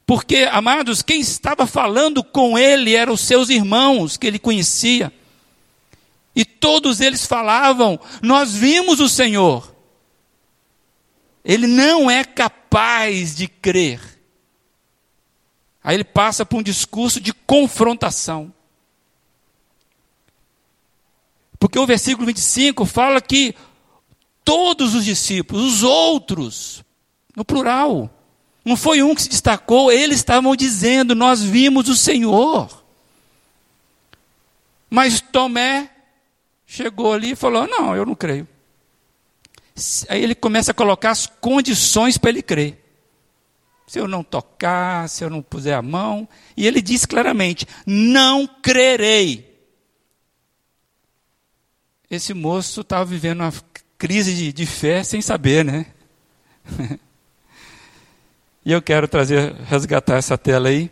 Porque, 0.08 0.48
amados, 0.50 1.02
quem 1.02 1.20
estava 1.20 1.68
falando 1.68 2.24
com 2.24 2.58
ele 2.58 2.96
eram 2.96 3.14
os 3.14 3.20
seus 3.20 3.50
irmãos 3.50 4.16
que 4.16 4.26
ele 4.26 4.40
conhecia. 4.40 5.12
E 6.34 6.46
todos 6.46 7.02
eles 7.02 7.26
falavam: 7.26 8.00
Nós 8.22 8.56
vimos 8.56 9.02
o 9.02 9.10
Senhor. 9.10 9.76
Ele 11.44 11.68
não 11.68 12.10
é 12.10 12.24
capaz 12.24 13.36
de 13.36 13.50
crer. 13.50 14.00
Aí 15.84 15.98
ele 15.98 16.06
passa 16.06 16.46
por 16.46 16.58
um 16.58 16.64
discurso 16.64 17.20
de 17.20 17.34
confrontação. 17.34 18.54
Porque 21.60 21.78
o 21.78 21.86
versículo 21.86 22.28
25 22.28 22.86
fala 22.86 23.20
que 23.20 23.54
todos 24.46 24.96
os 24.96 25.04
discípulos, 25.04 25.66
os 25.66 25.84
outros, 25.84 26.84
no 27.36 27.44
plural, 27.44 28.10
não 28.68 28.76
foi 28.76 29.02
um 29.02 29.16
que 29.16 29.22
se 29.22 29.30
destacou, 29.30 29.90
eles 29.90 30.18
estavam 30.18 30.54
dizendo: 30.54 31.16
Nós 31.16 31.42
vimos 31.42 31.88
o 31.88 31.96
Senhor. 31.96 32.84
Mas 34.90 35.22
Tomé 35.22 35.90
chegou 36.66 37.14
ali 37.14 37.32
e 37.32 37.36
falou: 37.36 37.66
Não, 37.66 37.96
eu 37.96 38.06
não 38.06 38.14
creio. 38.14 38.46
Aí 40.10 40.22
ele 40.22 40.36
começa 40.36 40.72
a 40.72 40.74
colocar 40.74 41.12
as 41.12 41.28
condições 41.28 42.18
para 42.18 42.30
ele 42.30 42.42
crer. 42.42 42.84
Se 43.88 44.00
eu 44.00 44.08
não 44.08 44.22
tocar, 44.22 45.08
se 45.08 45.24
eu 45.24 45.30
não 45.30 45.42
puser 45.42 45.74
a 45.74 45.82
mão. 45.82 46.28
E 46.58 46.68
ele 46.68 46.82
diz 46.82 47.06
claramente: 47.06 47.66
não 47.86 48.46
crerei. 48.46 49.48
Esse 52.12 52.34
moço 52.34 52.82
estava 52.82 53.06
vivendo 53.06 53.40
uma 53.40 53.54
crise 53.98 54.36
de, 54.36 54.52
de 54.52 54.66
fé 54.66 55.06
sem 55.06 55.22
saber, 55.22 55.64
né? 55.64 55.86
e 58.68 58.72
eu 58.74 58.82
quero 58.82 59.08
trazer, 59.08 59.56
resgatar 59.66 60.18
essa 60.18 60.38
tela 60.38 60.68
aí, 60.68 60.92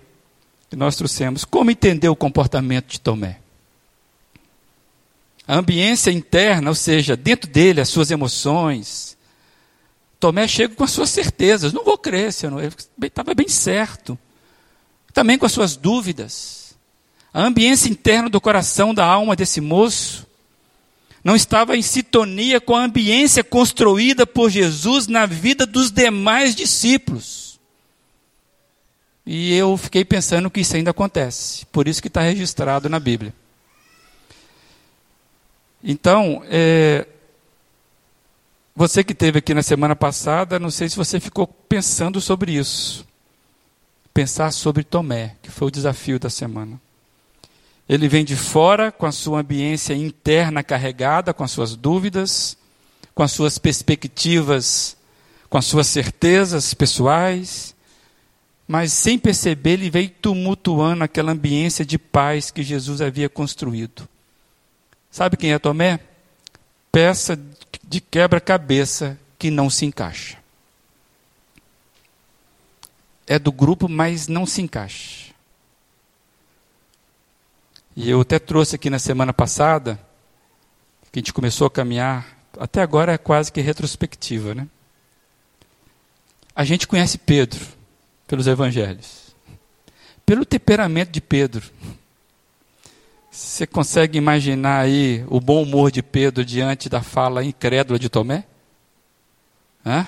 que 0.70 0.78
nós 0.78 0.96
trouxemos. 0.96 1.44
Como 1.44 1.70
entender 1.70 2.08
o 2.08 2.16
comportamento 2.16 2.88
de 2.88 3.02
Tomé? 3.02 3.40
a 5.48 5.58
ambiência 5.58 6.10
interna, 6.10 6.70
ou 6.70 6.76
seja, 6.76 7.16
dentro 7.16 7.50
dele, 7.50 7.82
as 7.82 7.90
suas 7.90 8.10
emoções. 8.10 9.16
Tomé 10.20 10.48
chega 10.48 10.74
com 10.74 10.84
as 10.84 10.92
suas 10.92 11.10
certezas, 11.10 11.72
não 11.72 11.84
vou 11.84 11.98
crer, 11.98 12.34
Senhor, 12.34 12.64
ele 12.64 12.74
estava 13.04 13.34
bem 13.34 13.48
certo. 13.48 14.18
Também 15.14 15.38
com 15.38 15.46
as 15.46 15.52
suas 15.52 15.76
dúvidas. 15.76 16.76
A 17.34 17.44
ambiência 17.44 17.90
interna 17.90 18.30
do 18.30 18.42
coração, 18.42 18.94
da 18.94 19.06
alma 19.06 19.36
desse 19.36 19.62
moço, 19.62 20.26
não 21.24 21.36
estava 21.36 21.76
em 21.78 21.82
sintonia 21.82 22.60
com 22.60 22.76
a 22.76 22.86
ambiência 22.86 23.44
construída 23.44 24.26
por 24.26 24.50
Jesus 24.50 25.08
na 25.08 25.26
vida 25.26 25.66
dos 25.66 25.92
demais 25.92 26.56
discípulos. 26.56 27.55
E 29.26 29.54
eu 29.56 29.76
fiquei 29.76 30.06
pensando 30.06 30.52
que 30.52 30.62
isso 30.62 30.76
ainda 30.76 30.92
acontece, 30.92 31.66
por 31.68 31.88
isso 31.88 32.02
que 32.02 32.08
está 32.08 32.22
registrado 32.22 32.88
na 32.88 33.00
Bíblia. 33.00 33.34
Então, 35.84 36.44
é, 36.48 37.08
você 38.76 39.04
que 39.04 39.14
esteve 39.14 39.40
aqui 39.40 39.54
na 39.54 39.64
semana 39.64 39.96
passada, 39.96 40.60
não 40.60 40.72
sei 40.72 40.90
se 40.90 40.96
você 40.96 41.20
ficou 41.20 41.48
pensando 41.48 42.20
sobre 42.20 42.54
isso. 42.54 43.06
Pensar 44.14 44.52
sobre 44.52 44.84
Tomé, 44.84 45.36
que 45.42 45.52
foi 45.52 45.68
o 45.68 45.72
desafio 45.72 46.20
da 46.20 46.30
semana. 46.30 46.80
Ele 47.88 48.08
vem 48.08 48.26
de 48.26 48.36
fora 48.36 48.92
com 48.92 49.06
a 49.06 49.12
sua 49.12 49.42
ambiência 49.42 49.94
interna 49.94 50.64
carregada, 50.64 51.34
com 51.34 51.44
as 51.44 51.52
suas 51.52 51.76
dúvidas, 51.76 52.58
com 53.14 53.22
as 53.22 53.32
suas 53.32 53.60
perspectivas, 53.60 54.98
com 55.50 55.58
as 55.58 55.66
suas 55.66 55.86
certezas 55.86 56.74
pessoais, 56.74 57.75
mas 58.68 58.94
sem 58.94 59.18
perceber, 59.20 59.72
ele 59.72 59.90
veio 59.90 60.10
tumultuando 60.10 61.04
aquela 61.04 61.32
ambiência 61.32 61.86
de 61.86 62.00
paz 62.00 62.50
que 62.50 62.64
Jesus 62.64 63.00
havia 63.00 63.30
construído. 63.30 64.08
Sabe 65.12 65.38
quem 65.38 65.54
é 65.54 65.60
Tomé? 65.60 66.00
Peça 66.92 67.40
de 67.84 68.02
quebra-cabeça 68.02 69.20
que 69.38 69.52
não 69.52 69.70
se 69.70 69.86
encaixa. 69.86 70.38
É 73.28 73.38
do 73.38 73.52
grupo, 73.52 73.88
mas 73.88 74.28
não 74.28 74.46
se 74.46 74.62
encaixa. 74.62 75.34
E 77.96 78.10
eu 78.10 78.22
até 78.22 78.40
trouxe 78.40 78.76
aqui 78.76 78.90
na 78.90 79.00
semana 79.00 79.32
passada, 79.32 80.00
que 81.12 81.20
a 81.20 81.22
gente 81.22 81.34
começou 81.34 81.68
a 81.68 81.72
caminhar, 81.72 82.38
até 82.60 82.82
agora 82.82 83.14
é 83.14 83.18
quase 83.18 83.52
que 83.52 83.62
retrospectiva, 83.62 84.54
né? 84.54 84.68
A 86.56 86.64
gente 86.64 86.88
conhece 86.88 87.18
Pedro 87.18 87.75
pelos 88.28 88.48
evangelhos, 88.48 89.36
pelo 90.26 90.46
temperamento 90.46 91.12
de 91.12 91.22
Pedro. 91.22 91.64
Você 93.32 93.68
consegue 93.68 94.18
imaginar 94.18 94.80
aí 94.80 95.26
o 95.28 95.42
bom 95.42 95.64
humor 95.64 95.92
de 95.92 96.02
Pedro 96.02 96.46
diante 96.46 96.88
da 96.88 97.02
fala 97.02 97.44
incrédula 97.44 98.00
de 98.00 98.10
Tomé? 98.10 98.46
Hã? 99.86 100.08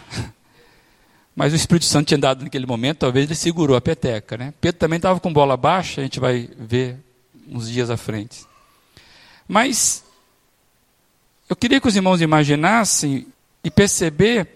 Mas 1.35 1.53
o 1.53 1.55
Espírito 1.55 1.85
Santo 1.85 2.07
tinha 2.07 2.17
dado 2.17 2.43
naquele 2.43 2.65
momento, 2.65 2.99
talvez 2.99 3.25
ele 3.25 3.35
segurou 3.35 3.77
a 3.77 3.81
peteca. 3.81 4.37
Né? 4.37 4.53
Pedro 4.59 4.79
também 4.79 4.97
estava 4.97 5.19
com 5.19 5.31
bola 5.31 5.55
baixa, 5.55 6.01
a 6.01 6.03
gente 6.03 6.19
vai 6.19 6.49
ver 6.57 6.97
uns 7.47 7.69
dias 7.69 7.91
à 7.91 7.97
frente. 7.97 8.43
Mas 9.47 10.03
eu 11.47 11.55
queria 11.55 11.79
que 11.79 11.87
os 11.87 11.95
irmãos 11.95 12.21
imaginassem 12.21 13.27
e 13.63 13.69
perceber 13.69 14.47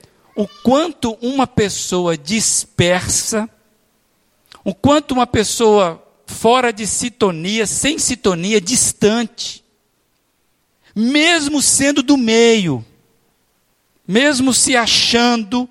o 0.41 0.47
quanto 0.63 1.15
uma 1.21 1.45
pessoa 1.45 2.17
dispersa, 2.17 3.47
o 4.63 4.73
quanto 4.73 5.12
uma 5.12 5.27
pessoa 5.27 6.04
fora 6.25 6.73
de 6.73 6.88
sintonia, 6.88 7.67
sem 7.67 7.99
sintonia, 7.99 8.60
distante. 8.60 9.63
Mesmo 10.95 11.62
sendo 11.62 12.01
do 12.01 12.17
meio, 12.17 12.84
mesmo 14.08 14.51
se 14.51 14.75
achando 14.75 15.69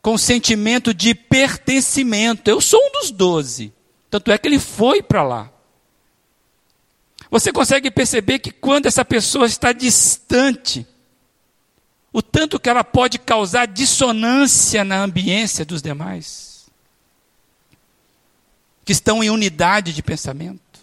com 0.00 0.16
sentimento 0.16 0.94
de 0.94 1.14
pertencimento. 1.14 2.48
Eu 2.48 2.62
sou 2.62 2.80
um 2.80 2.92
dos 2.92 3.10
doze. 3.10 3.74
Tanto 4.08 4.32
é 4.32 4.38
que 4.38 4.48
ele 4.48 4.58
foi 4.58 5.02
para 5.02 5.22
lá. 5.22 5.52
Você 7.30 7.52
consegue 7.52 7.90
perceber 7.90 8.38
que 8.38 8.50
quando 8.50 8.86
essa 8.86 9.04
pessoa 9.04 9.44
está 9.44 9.70
distante, 9.70 10.86
o 12.12 12.20
tanto 12.20 12.58
que 12.58 12.68
ela 12.68 12.82
pode 12.82 13.18
causar 13.18 13.66
dissonância 13.66 14.84
na 14.84 15.02
ambiência 15.02 15.64
dos 15.64 15.80
demais 15.80 16.50
que 18.90 18.92
estão 18.92 19.22
em 19.22 19.30
unidade 19.30 19.92
de 19.92 20.02
pensamento. 20.02 20.80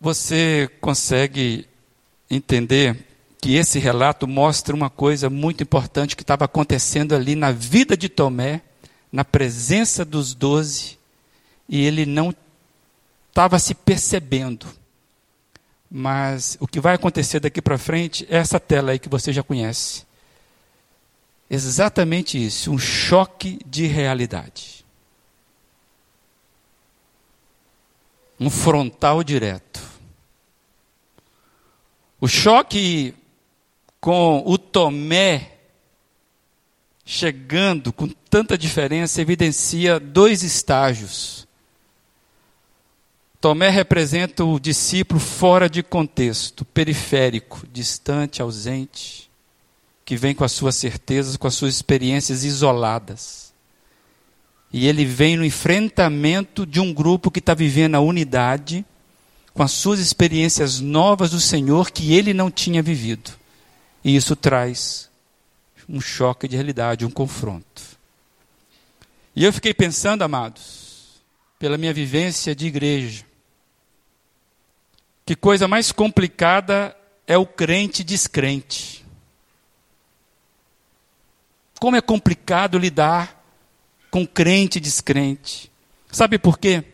Você 0.00 0.70
consegue 0.80 1.66
entender 2.30 3.04
que 3.40 3.56
esse 3.56 3.80
relato 3.80 4.28
mostra 4.28 4.72
uma 4.76 4.88
coisa 4.88 5.28
muito 5.28 5.60
importante 5.60 6.14
que 6.14 6.22
estava 6.22 6.44
acontecendo 6.44 7.16
ali 7.16 7.34
na 7.34 7.50
vida 7.50 7.96
de 7.96 8.08
Tomé, 8.08 8.62
na 9.10 9.24
presença 9.24 10.04
dos 10.04 10.34
doze, 10.34 10.96
e 11.68 11.84
ele 11.84 12.06
não 12.06 12.32
estava 13.28 13.58
se 13.58 13.74
percebendo. 13.74 14.68
Mas 15.94 16.56
o 16.58 16.66
que 16.66 16.80
vai 16.80 16.94
acontecer 16.94 17.38
daqui 17.38 17.60
para 17.60 17.76
frente 17.76 18.26
é 18.30 18.38
essa 18.38 18.58
tela 18.58 18.92
aí 18.92 18.98
que 18.98 19.10
você 19.10 19.30
já 19.30 19.42
conhece. 19.42 20.06
Exatamente 21.50 22.42
isso, 22.42 22.72
um 22.72 22.78
choque 22.78 23.58
de 23.66 23.86
realidade. 23.86 24.86
Um 28.40 28.48
frontal 28.48 29.22
direto. 29.22 29.82
O 32.18 32.26
choque 32.26 33.14
com 34.00 34.42
o 34.46 34.56
Tomé 34.56 35.58
chegando 37.04 37.92
com 37.92 38.08
tanta 38.08 38.56
diferença 38.56 39.20
evidencia 39.20 40.00
dois 40.00 40.42
estágios. 40.42 41.46
Tomé 43.42 43.70
representa 43.70 44.44
o 44.44 44.60
discípulo 44.60 45.18
fora 45.18 45.68
de 45.68 45.82
contexto, 45.82 46.64
periférico, 46.64 47.66
distante, 47.72 48.40
ausente, 48.40 49.28
que 50.04 50.16
vem 50.16 50.32
com 50.32 50.44
as 50.44 50.52
suas 50.52 50.76
certezas, 50.76 51.36
com 51.36 51.48
as 51.48 51.54
suas 51.54 51.74
experiências 51.74 52.44
isoladas. 52.44 53.52
E 54.72 54.86
ele 54.86 55.04
vem 55.04 55.36
no 55.36 55.44
enfrentamento 55.44 56.64
de 56.64 56.78
um 56.78 56.94
grupo 56.94 57.32
que 57.32 57.40
está 57.40 57.52
vivendo 57.52 57.96
a 57.96 58.00
unidade, 58.00 58.86
com 59.52 59.64
as 59.64 59.72
suas 59.72 59.98
experiências 59.98 60.78
novas 60.78 61.32
do 61.32 61.40
Senhor 61.40 61.90
que 61.90 62.14
ele 62.14 62.32
não 62.32 62.48
tinha 62.48 62.80
vivido. 62.80 63.32
E 64.04 64.14
isso 64.14 64.36
traz 64.36 65.10
um 65.88 66.00
choque 66.00 66.46
de 66.46 66.54
realidade, 66.54 67.04
um 67.04 67.10
confronto. 67.10 67.82
E 69.34 69.42
eu 69.42 69.52
fiquei 69.52 69.74
pensando, 69.74 70.22
amados, 70.22 71.20
pela 71.58 71.76
minha 71.76 71.92
vivência 71.92 72.54
de 72.54 72.68
igreja, 72.68 73.31
que 75.24 75.36
coisa 75.36 75.68
mais 75.68 75.92
complicada 75.92 76.96
é 77.26 77.36
o 77.36 77.46
crente 77.46 78.02
descrente. 78.02 79.04
Como 81.78 81.96
é 81.96 82.00
complicado 82.00 82.78
lidar 82.78 83.42
com 84.10 84.26
crente 84.26 84.78
descrente. 84.78 85.72
Sabe 86.10 86.38
por 86.38 86.58
quê? 86.58 86.84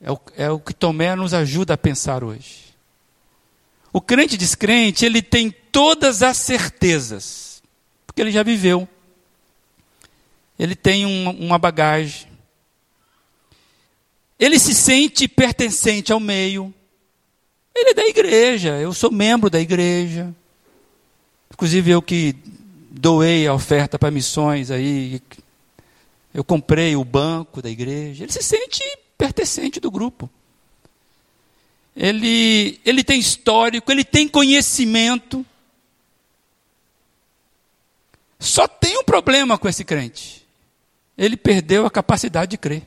É 0.00 0.12
o, 0.12 0.20
é 0.36 0.50
o 0.50 0.60
que 0.60 0.72
Tomé 0.72 1.16
nos 1.16 1.34
ajuda 1.34 1.74
a 1.74 1.78
pensar 1.78 2.22
hoje. 2.22 2.68
O 3.92 4.00
crente 4.00 4.36
descrente, 4.36 5.04
ele 5.04 5.20
tem 5.20 5.50
todas 5.50 6.22
as 6.22 6.36
certezas, 6.36 7.60
porque 8.06 8.22
ele 8.22 8.30
já 8.30 8.44
viveu. 8.44 8.88
Ele 10.56 10.76
tem 10.76 11.04
um, 11.04 11.30
uma 11.30 11.58
bagagem, 11.58 12.27
ele 14.38 14.58
se 14.58 14.74
sente 14.74 15.26
pertencente 15.26 16.12
ao 16.12 16.20
meio. 16.20 16.72
Ele 17.74 17.90
é 17.90 17.94
da 17.94 18.06
igreja, 18.06 18.78
eu 18.78 18.92
sou 18.92 19.10
membro 19.10 19.50
da 19.50 19.60
igreja. 19.60 20.34
Inclusive 21.52 21.90
eu 21.90 22.00
que 22.00 22.36
doei 22.90 23.46
a 23.46 23.54
oferta 23.54 23.98
para 23.98 24.10
missões 24.10 24.70
aí, 24.70 25.20
eu 26.32 26.44
comprei 26.44 26.94
o 26.94 27.04
banco 27.04 27.60
da 27.60 27.68
igreja. 27.70 28.24
Ele 28.24 28.32
se 28.32 28.42
sente 28.42 28.82
pertencente 29.16 29.80
do 29.80 29.90
grupo. 29.90 30.30
Ele, 31.96 32.80
ele 32.84 33.02
tem 33.02 33.18
histórico, 33.18 33.90
ele 33.90 34.04
tem 34.04 34.28
conhecimento. 34.28 35.44
Só 38.38 38.68
tem 38.68 38.96
um 38.98 39.02
problema 39.02 39.58
com 39.58 39.68
esse 39.68 39.84
crente. 39.84 40.46
Ele 41.16 41.36
perdeu 41.36 41.84
a 41.84 41.90
capacidade 41.90 42.52
de 42.52 42.56
crer. 42.56 42.84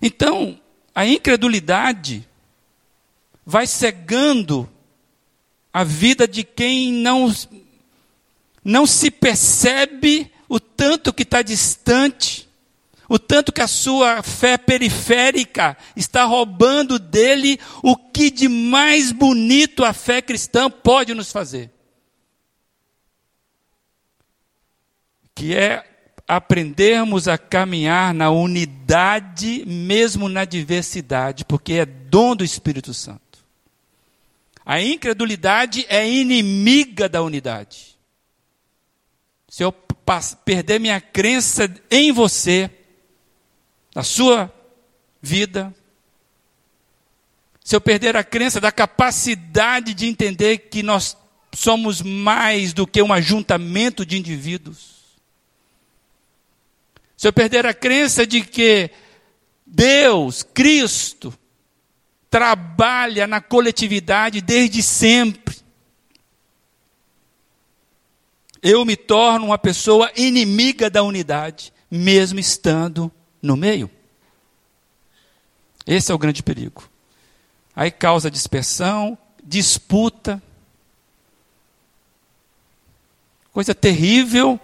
Então, 0.00 0.60
a 0.94 1.06
incredulidade 1.06 2.28
vai 3.44 3.66
cegando 3.66 4.68
a 5.72 5.84
vida 5.84 6.26
de 6.26 6.44
quem 6.44 6.92
não, 6.92 7.32
não 8.64 8.86
se 8.86 9.10
percebe 9.10 10.30
o 10.48 10.58
tanto 10.58 11.12
que 11.12 11.22
está 11.22 11.42
distante, 11.42 12.48
o 13.08 13.18
tanto 13.18 13.52
que 13.52 13.60
a 13.60 13.66
sua 13.66 14.22
fé 14.22 14.58
periférica 14.58 15.76
está 15.96 16.24
roubando 16.24 16.98
dele 16.98 17.58
o 17.82 17.96
que 17.96 18.30
de 18.30 18.48
mais 18.48 19.12
bonito 19.12 19.84
a 19.84 19.92
fé 19.92 20.20
cristã 20.20 20.70
pode 20.70 21.14
nos 21.14 21.32
fazer. 21.32 21.70
Que 25.34 25.54
é 25.54 25.87
aprendermos 26.28 27.26
a 27.26 27.38
caminhar 27.38 28.12
na 28.12 28.30
unidade, 28.30 29.64
mesmo 29.66 30.28
na 30.28 30.44
diversidade, 30.44 31.46
porque 31.46 31.72
é 31.72 31.86
dom 31.86 32.36
do 32.36 32.44
Espírito 32.44 32.92
Santo. 32.92 33.22
A 34.64 34.82
incredulidade 34.82 35.86
é 35.88 36.06
inimiga 36.06 37.08
da 37.08 37.22
unidade. 37.22 37.98
Se 39.48 39.64
eu 39.64 39.72
perder 40.44 40.78
minha 40.78 41.00
crença 41.00 41.74
em 41.90 42.12
você, 42.12 42.70
na 43.94 44.02
sua 44.02 44.52
vida, 45.22 45.74
se 47.64 47.74
eu 47.74 47.80
perder 47.80 48.14
a 48.16 48.22
crença 48.22 48.60
da 48.60 48.70
capacidade 48.70 49.94
de 49.94 50.06
entender 50.06 50.58
que 50.58 50.82
nós 50.82 51.16
somos 51.54 52.02
mais 52.02 52.74
do 52.74 52.86
que 52.86 53.00
um 53.00 53.12
ajuntamento 53.12 54.04
de 54.04 54.18
indivíduos, 54.18 54.97
se 57.18 57.26
eu 57.26 57.32
perder 57.32 57.66
a 57.66 57.74
crença 57.74 58.24
de 58.24 58.42
que 58.42 58.92
Deus, 59.66 60.44
Cristo, 60.44 61.36
trabalha 62.30 63.26
na 63.26 63.40
coletividade 63.40 64.40
desde 64.40 64.84
sempre, 64.84 65.58
eu 68.62 68.84
me 68.84 68.96
torno 68.96 69.46
uma 69.46 69.58
pessoa 69.58 70.12
inimiga 70.16 70.88
da 70.88 71.02
unidade, 71.02 71.72
mesmo 71.90 72.38
estando 72.38 73.10
no 73.42 73.56
meio. 73.56 73.90
Esse 75.84 76.12
é 76.12 76.14
o 76.14 76.18
grande 76.18 76.40
perigo. 76.40 76.88
Aí 77.74 77.90
causa 77.90 78.30
dispersão, 78.30 79.18
disputa. 79.42 80.40
Coisa 83.52 83.74
terrível 83.74 84.60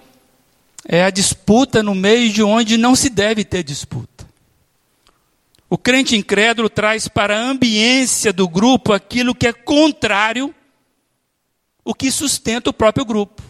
é 0.87 1.05
a 1.05 1.11
disputa 1.11 1.83
no 1.83 1.94
meio 1.94 2.33
de 2.33 2.42
onde 2.42 2.77
não 2.77 2.94
se 2.94 3.09
deve 3.09 3.44
ter 3.44 3.62
disputa. 3.62 4.29
O 5.68 5.79
crente 5.79 6.14
incrédulo 6.14 6.68
traz 6.68 7.09
para 7.09 7.37
a 7.37 7.42
ambiência 7.42 8.33
do 8.33 8.47
grupo 8.49 8.92
aquilo 8.92 9.35
que 9.35 9.47
é 9.47 9.53
contrário 9.53 10.55
o 11.85 11.94
que 11.94 12.11
sustenta 12.11 12.70
o 12.70 12.73
próprio 12.73 13.05
grupo, 13.05 13.42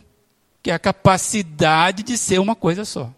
que 0.62 0.70
é 0.70 0.75
a 0.75 0.79
capacidade 0.79 2.03
de 2.03 2.16
ser 2.16 2.40
uma 2.40 2.55
coisa 2.55 2.85
só. 2.85 3.12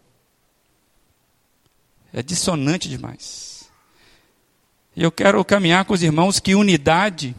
É 2.12 2.22
dissonante 2.22 2.88
demais. 2.88 3.70
E 4.96 5.02
eu 5.02 5.12
quero 5.12 5.44
caminhar 5.44 5.84
com 5.84 5.92
os 5.92 6.02
irmãos 6.02 6.40
que 6.40 6.54
unidade 6.54 7.36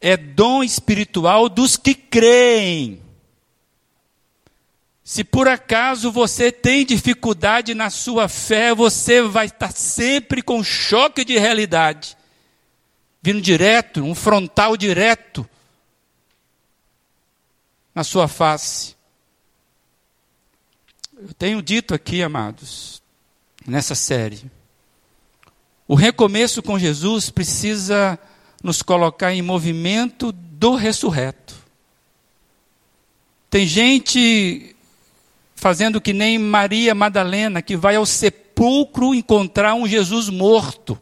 é 0.00 0.16
dom 0.16 0.64
espiritual 0.64 1.48
dos 1.48 1.76
que 1.76 1.94
creem. 1.94 3.03
Se 5.04 5.22
por 5.22 5.46
acaso 5.46 6.10
você 6.10 6.50
tem 6.50 6.86
dificuldade 6.86 7.74
na 7.74 7.90
sua 7.90 8.26
fé, 8.26 8.74
você 8.74 9.20
vai 9.20 9.44
estar 9.44 9.70
sempre 9.70 10.40
com 10.40 10.64
choque 10.64 11.26
de 11.26 11.36
realidade, 11.36 12.16
vindo 13.20 13.38
direto, 13.42 14.02
um 14.02 14.14
frontal 14.14 14.78
direto 14.78 15.46
na 17.94 18.02
sua 18.02 18.26
face. 18.26 18.96
Eu 21.18 21.34
tenho 21.34 21.60
dito 21.60 21.92
aqui, 21.92 22.22
amados, 22.22 23.02
nessa 23.66 23.94
série, 23.94 24.50
o 25.86 25.94
recomeço 25.94 26.62
com 26.62 26.78
Jesus 26.78 27.28
precisa 27.28 28.18
nos 28.62 28.80
colocar 28.80 29.34
em 29.34 29.42
movimento 29.42 30.32
do 30.32 30.74
ressurreto. 30.74 31.54
Tem 33.50 33.66
gente 33.66 34.73
fazendo 35.54 36.00
que 36.00 36.12
nem 36.12 36.38
Maria 36.38 36.94
Madalena, 36.94 37.62
que 37.62 37.76
vai 37.76 37.96
ao 37.96 38.04
sepulcro 38.04 39.14
encontrar 39.14 39.74
um 39.74 39.86
Jesus 39.86 40.28
morto. 40.28 40.98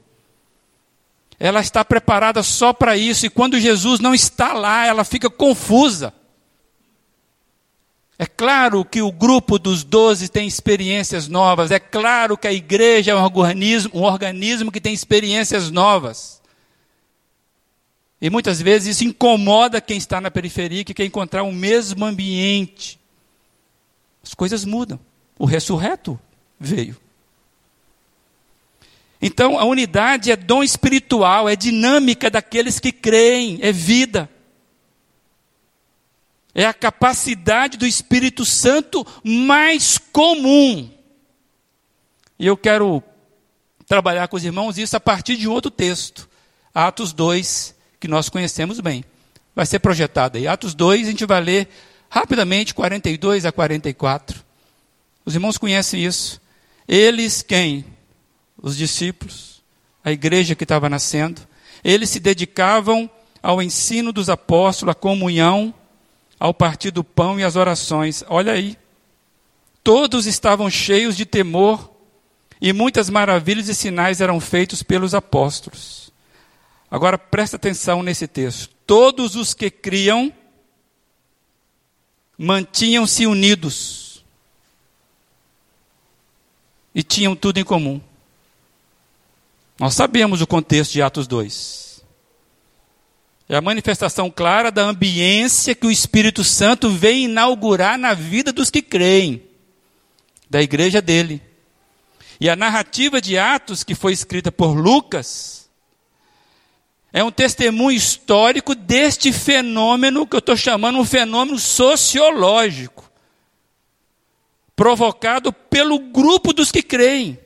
Ela 1.38 1.60
está 1.60 1.84
preparada 1.84 2.42
só 2.42 2.72
para 2.72 2.96
isso, 2.96 3.26
e 3.26 3.30
quando 3.30 3.58
Jesus 3.58 3.98
não 3.98 4.14
está 4.14 4.52
lá, 4.52 4.86
ela 4.86 5.02
fica 5.02 5.28
confusa. 5.28 6.14
É 8.18 8.26
claro 8.26 8.84
que 8.84 9.02
o 9.02 9.10
grupo 9.10 9.58
dos 9.58 9.82
doze 9.82 10.28
tem 10.28 10.46
experiências 10.46 11.26
novas, 11.26 11.72
é 11.72 11.80
claro 11.80 12.36
que 12.36 12.46
a 12.46 12.52
igreja 12.52 13.10
é 13.10 13.14
um 13.16 13.22
organismo, 13.22 13.90
um 13.94 14.02
organismo 14.02 14.70
que 14.70 14.80
tem 14.80 14.94
experiências 14.94 15.70
novas. 15.72 16.40
E 18.20 18.30
muitas 18.30 18.62
vezes 18.62 18.94
isso 18.94 19.04
incomoda 19.04 19.80
quem 19.80 19.96
está 19.96 20.20
na 20.20 20.30
periferia, 20.30 20.84
que 20.84 20.94
quer 20.94 21.04
encontrar 21.04 21.42
o 21.42 21.50
mesmo 21.50 22.04
ambiente. 22.04 23.01
As 24.22 24.34
coisas 24.34 24.64
mudam. 24.64 24.98
O 25.38 25.44
ressurreto 25.44 26.18
veio. 26.58 26.96
Então, 29.20 29.58
a 29.58 29.64
unidade 29.64 30.32
é 30.32 30.36
dom 30.36 30.64
espiritual, 30.64 31.48
é 31.48 31.54
dinâmica 31.54 32.28
daqueles 32.28 32.80
que 32.80 32.90
creem, 32.90 33.60
é 33.62 33.70
vida. 33.70 34.28
É 36.52 36.66
a 36.66 36.74
capacidade 36.74 37.78
do 37.78 37.86
Espírito 37.86 38.44
Santo 38.44 39.06
mais 39.24 39.96
comum. 39.96 40.90
E 42.38 42.46
eu 42.46 42.56
quero 42.56 43.02
trabalhar 43.86 44.26
com 44.26 44.36
os 44.36 44.44
irmãos 44.44 44.76
isso 44.76 44.96
a 44.96 45.00
partir 45.00 45.36
de 45.36 45.46
outro 45.46 45.70
texto, 45.70 46.28
Atos 46.74 47.12
2, 47.12 47.74
que 48.00 48.08
nós 48.08 48.28
conhecemos 48.28 48.80
bem. 48.80 49.04
Vai 49.54 49.66
ser 49.66 49.78
projetado 49.78 50.36
aí. 50.36 50.48
Atos 50.48 50.74
2, 50.74 51.06
a 51.06 51.10
gente 51.10 51.26
vai 51.26 51.40
ler 51.40 51.68
rapidamente, 52.12 52.74
42 52.74 53.46
a 53.46 53.50
44. 53.50 54.44
Os 55.24 55.34
irmãos 55.34 55.56
conhecem 55.56 56.04
isso. 56.04 56.42
Eles, 56.86 57.40
quem? 57.40 57.86
Os 58.60 58.76
discípulos, 58.76 59.62
a 60.04 60.12
igreja 60.12 60.54
que 60.54 60.64
estava 60.64 60.90
nascendo. 60.90 61.40
Eles 61.82 62.10
se 62.10 62.20
dedicavam 62.20 63.10
ao 63.42 63.62
ensino 63.62 64.12
dos 64.12 64.28
apóstolos, 64.28 64.92
à 64.92 64.94
comunhão, 64.94 65.72
ao 66.38 66.52
partir 66.52 66.90
do 66.90 67.02
pão 67.02 67.40
e 67.40 67.44
às 67.44 67.56
orações. 67.56 68.22
Olha 68.28 68.52
aí. 68.52 68.76
Todos 69.82 70.26
estavam 70.26 70.68
cheios 70.68 71.16
de 71.16 71.24
temor 71.24 71.90
e 72.60 72.74
muitas 72.74 73.08
maravilhas 73.08 73.70
e 73.70 73.74
sinais 73.74 74.20
eram 74.20 74.38
feitos 74.38 74.82
pelos 74.82 75.14
apóstolos. 75.14 76.12
Agora 76.90 77.16
presta 77.16 77.56
atenção 77.56 78.02
nesse 78.02 78.28
texto. 78.28 78.68
Todos 78.86 79.34
os 79.34 79.54
que 79.54 79.70
criam 79.70 80.30
mantinham-se 82.42 83.24
unidos 83.24 84.24
e 86.92 87.00
tinham 87.00 87.36
tudo 87.36 87.58
em 87.58 87.64
comum. 87.64 88.00
Nós 89.78 89.94
sabemos 89.94 90.42
o 90.42 90.46
contexto 90.46 90.92
de 90.92 91.00
Atos 91.00 91.28
2. 91.28 92.02
É 93.48 93.54
a 93.54 93.60
manifestação 93.60 94.28
clara 94.28 94.72
da 94.72 94.82
ambiência 94.82 95.72
que 95.72 95.86
o 95.86 95.90
Espírito 95.90 96.42
Santo 96.42 96.90
vem 96.90 97.26
inaugurar 97.26 97.96
na 97.96 98.12
vida 98.12 98.52
dos 98.52 98.70
que 98.70 98.82
creem, 98.82 99.40
da 100.50 100.60
igreja 100.60 101.00
dele. 101.00 101.40
E 102.40 102.50
a 102.50 102.56
narrativa 102.56 103.20
de 103.20 103.38
Atos, 103.38 103.84
que 103.84 103.94
foi 103.94 104.12
escrita 104.12 104.50
por 104.50 104.72
Lucas, 104.72 105.61
é 107.12 107.22
um 107.22 107.30
testemunho 107.30 107.96
histórico 107.96 108.74
deste 108.74 109.32
fenômeno 109.32 110.26
que 110.26 110.34
eu 110.34 110.38
estou 110.38 110.56
chamando 110.56 110.98
um 110.98 111.04
fenômeno 111.04 111.58
sociológico, 111.58 113.10
provocado 114.74 115.52
pelo 115.52 115.98
grupo 115.98 116.54
dos 116.54 116.72
que 116.72 116.82
creem. 116.82 117.38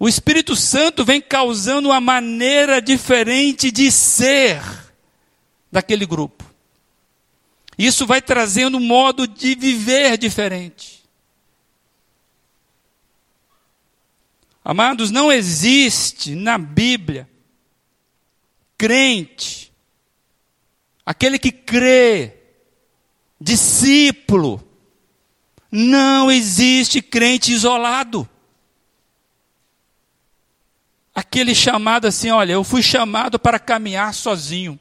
O 0.00 0.08
Espírito 0.08 0.56
Santo 0.56 1.04
vem 1.04 1.20
causando 1.20 1.90
uma 1.90 2.00
maneira 2.00 2.82
diferente 2.82 3.70
de 3.70 3.90
ser 3.92 4.60
daquele 5.70 6.04
grupo. 6.04 6.44
Isso 7.76 8.04
vai 8.04 8.20
trazendo 8.20 8.78
um 8.78 8.84
modo 8.84 9.28
de 9.28 9.54
viver 9.54 10.18
diferente. 10.18 11.04
Amados, 14.64 15.12
não 15.12 15.30
existe 15.30 16.34
na 16.34 16.58
Bíblia 16.58 17.28
crente, 18.78 19.72
aquele 21.04 21.38
que 21.38 21.50
crê, 21.52 22.36
discípulo, 23.40 24.64
não 25.70 26.30
existe 26.30 27.02
crente 27.02 27.52
isolado. 27.52 28.26
Aquele 31.14 31.54
chamado 31.54 32.06
assim, 32.06 32.30
olha, 32.30 32.52
eu 32.52 32.62
fui 32.62 32.80
chamado 32.80 33.38
para 33.38 33.58
caminhar 33.58 34.14
sozinho. 34.14 34.78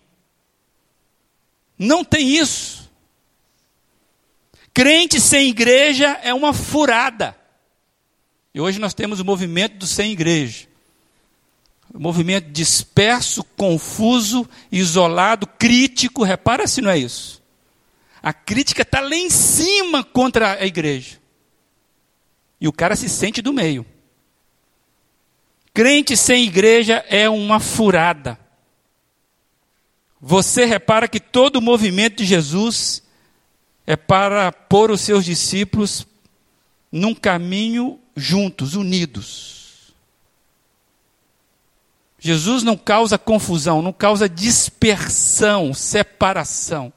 Não 1.78 2.06
tem 2.06 2.38
isso. 2.38 2.90
Crente 4.74 5.20
sem 5.20 5.50
igreja 5.50 6.20
é 6.22 6.32
uma 6.32 6.54
furada. 6.54 7.36
E 8.54 8.62
hoje 8.62 8.80
nós 8.80 8.94
temos 8.94 9.20
o 9.20 9.26
movimento 9.26 9.78
do 9.78 9.88
sem 9.88 10.12
igreja. 10.12 10.67
Movimento 11.94 12.52
disperso, 12.52 13.44
confuso, 13.44 14.48
isolado, 14.72 15.48
crítico. 15.48 16.24
Repara 16.24 16.68
se 16.68 16.82
não 16.82 16.90
é 16.90 16.98
isso. 16.98 17.42
A 18.22 18.34
crítica 18.34 18.82
está 18.82 19.00
lá 19.00 19.16
em 19.16 19.30
cima 19.30 20.04
contra 20.04 20.54
a 20.54 20.66
igreja. 20.66 21.18
E 22.60 22.68
o 22.68 22.74
cara 22.74 22.96
se 22.96 23.08
sente 23.08 23.42
do 23.42 23.54
meio. 23.54 23.86
Crente 25.74 26.18
sem 26.18 26.44
igreja 26.44 27.06
é 27.08 27.30
uma 27.30 27.60
furada. 27.60 28.40
Você 30.20 30.66
repara 30.66 31.08
que 31.08 31.20
todo 31.20 31.58
o 31.58 31.62
movimento 31.62 32.18
de 32.18 32.26
Jesus 32.26 33.04
é 33.86 33.96
para 33.96 34.52
pôr 34.52 34.90
os 34.90 35.02
seus 35.02 35.24
discípulos 35.24 36.08
num 36.92 37.14
caminho 37.14 38.00
juntos, 38.16 38.74
unidos. 38.74 39.67
Jesus 42.20 42.64
não 42.64 42.76
causa 42.76 43.18
confusão, 43.18 43.82
não 43.82 43.94
causa 43.94 44.28
dispersão, 44.28 45.74
separação. 45.74 46.92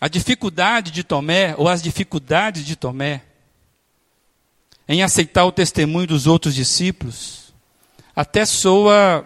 A 0.00 0.08
dificuldade 0.08 0.90
de 0.90 1.02
Tomé, 1.02 1.54
ou 1.56 1.68
as 1.68 1.82
dificuldades 1.82 2.64
de 2.64 2.76
Tomé, 2.76 3.24
em 4.88 5.02
aceitar 5.02 5.44
o 5.44 5.52
testemunho 5.52 6.06
dos 6.06 6.26
outros 6.26 6.54
discípulos, 6.54 7.52
até 8.14 8.44
soa, 8.44 9.24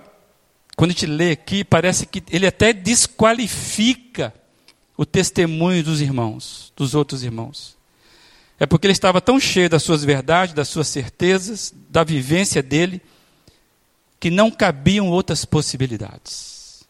quando 0.77 0.91
a 0.91 0.95
gente 0.95 1.07
lê 1.07 1.31
aqui, 1.33 1.65
parece 1.65 2.05
que 2.05 2.23
ele 2.31 2.47
até 2.47 2.73
desqualifica 2.73 4.35
o 4.97 5.07
testemunho 5.07 5.83
dos 5.83 6.01
irmãos, 6.01 6.73
dos 6.77 6.95
outros 6.95 7.23
irmãos. 7.23 7.77
É 8.63 8.67
porque 8.67 8.87
ele 8.87 8.93
estava 8.93 9.21
tão 9.21 9.41
cheio 9.41 9.69
das 9.69 9.83
suas 9.83 10.05
verdades, 10.05 10.55
das 10.55 10.69
suas 10.69 10.87
certezas, 10.87 11.75
da 11.91 12.05
vivência 12.05 12.63
dele, 12.63 13.03
que 14.21 14.31
não 14.31 14.53
cabiam 14.53 15.09
outras 15.09 15.45
possibilidades. 15.45 16.85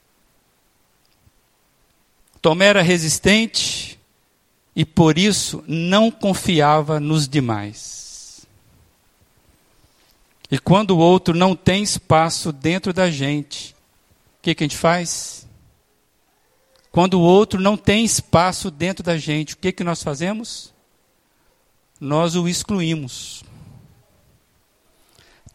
Tomé 2.42 2.66
era 2.66 2.82
resistente 2.82 3.98
e 4.76 4.85
por 4.85 5.16
isso 5.16 5.64
não 5.66 6.11
confiava 6.11 7.00
nos 7.00 7.26
demais. 7.26 8.46
E 10.50 10.58
quando 10.58 10.90
o 10.90 10.98
outro 10.98 11.35
não 11.35 11.56
tem 11.56 11.82
espaço 11.82 12.52
dentro 12.52 12.92
da 12.92 13.11
gente, 13.11 13.74
o 14.40 14.42
que, 14.42 14.54
que 14.54 14.62
a 14.62 14.66
gente 14.66 14.76
faz? 14.76 15.48
Quando 16.90 17.14
o 17.14 17.22
outro 17.22 17.58
não 17.58 17.78
tem 17.78 18.04
espaço 18.04 18.70
dentro 18.70 19.02
da 19.02 19.16
gente, 19.16 19.54
o 19.54 19.56
que, 19.56 19.72
que 19.72 19.82
nós 19.82 20.02
fazemos? 20.02 20.70
Nós 22.03 22.35
o 22.35 22.49
excluímos. 22.49 23.45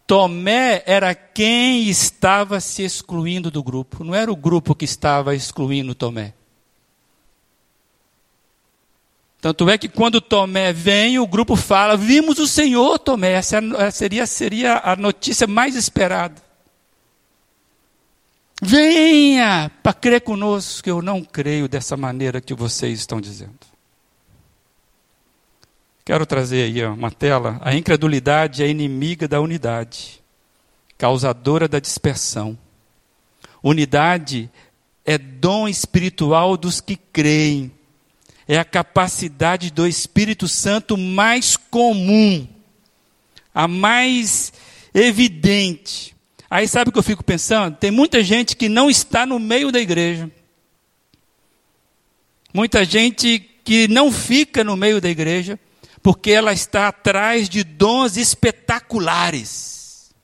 Tomé 0.08 0.82
era 0.86 1.14
quem 1.14 1.90
estava 1.90 2.62
se 2.62 2.84
excluindo 2.84 3.52
do 3.52 3.62
grupo, 3.62 4.02
não 4.06 4.16
era 4.16 4.32
o 4.32 4.36
grupo 4.36 4.74
que 4.74 4.86
estava 4.86 5.36
excluindo 5.36 5.94
Tomé. 5.94 6.34
Tanto 9.42 9.70
é 9.70 9.78
que 9.78 9.90
quando 9.90 10.22
Tomé 10.22 10.72
vem, 10.72 11.20
o 11.20 11.28
grupo 11.28 11.58
fala: 11.58 11.98
Vimos 11.98 12.40
o 12.40 12.48
Senhor, 12.48 12.98
Tomé. 12.98 13.34
Essa 13.34 13.58
é 13.58 13.92
seria, 13.92 14.26
seria 14.26 14.82
a 14.84 14.96
notícia 14.96 15.46
mais 15.46 15.76
esperada. 15.76 16.42
Venha 18.62 19.70
para 19.84 19.94
crer 19.94 20.22
conosco, 20.22 20.82
que 20.82 20.90
eu 20.90 21.02
não 21.02 21.24
creio 21.24 21.68
dessa 21.68 21.96
maneira 21.96 22.42
que 22.42 22.54
vocês 22.54 23.00
estão 23.00 23.22
dizendo. 23.22 23.77
Quero 26.08 26.26
trazer 26.26 26.64
aí 26.64 26.86
uma 26.86 27.12
tela. 27.12 27.60
A 27.62 27.76
incredulidade 27.76 28.64
é 28.64 28.70
inimiga 28.70 29.28
da 29.28 29.42
unidade, 29.42 30.24
causadora 30.98 31.68
da 31.68 31.82
dispersão. 31.82 32.58
Unidade 33.62 34.50
é 35.04 35.18
dom 35.18 35.68
espiritual 35.68 36.56
dos 36.56 36.80
que 36.80 36.96
creem. 36.96 37.70
É 38.48 38.58
a 38.58 38.64
capacidade 38.64 39.70
do 39.70 39.86
Espírito 39.86 40.48
Santo 40.48 40.96
mais 40.96 41.58
comum, 41.58 42.48
a 43.54 43.68
mais 43.68 44.54
evidente. 44.94 46.16
Aí 46.50 46.70
sabe 46.70 46.88
o 46.88 46.94
que 46.94 47.00
eu 47.00 47.04
fico 47.04 47.22
pensando? 47.22 47.76
Tem 47.76 47.92
muita 47.92 48.24
gente 48.24 48.56
que 48.56 48.70
não 48.70 48.90
está 48.90 49.26
no 49.26 49.40
meio 49.40 49.74
da 49.74 49.82
igreja. 49.82 50.32
Muita 52.54 52.86
gente 52.86 53.40
que 53.66 53.90
não 53.90 54.10
fica 54.10 54.64
no 54.64 54.78
meio 54.78 55.02
da 55.02 55.10
igreja 55.10 55.60
porque 56.08 56.32
ela 56.32 56.54
está 56.54 56.88
atrás 56.88 57.50
de 57.50 57.66
dons 57.66 58.16
espetaculares. 58.16 60.16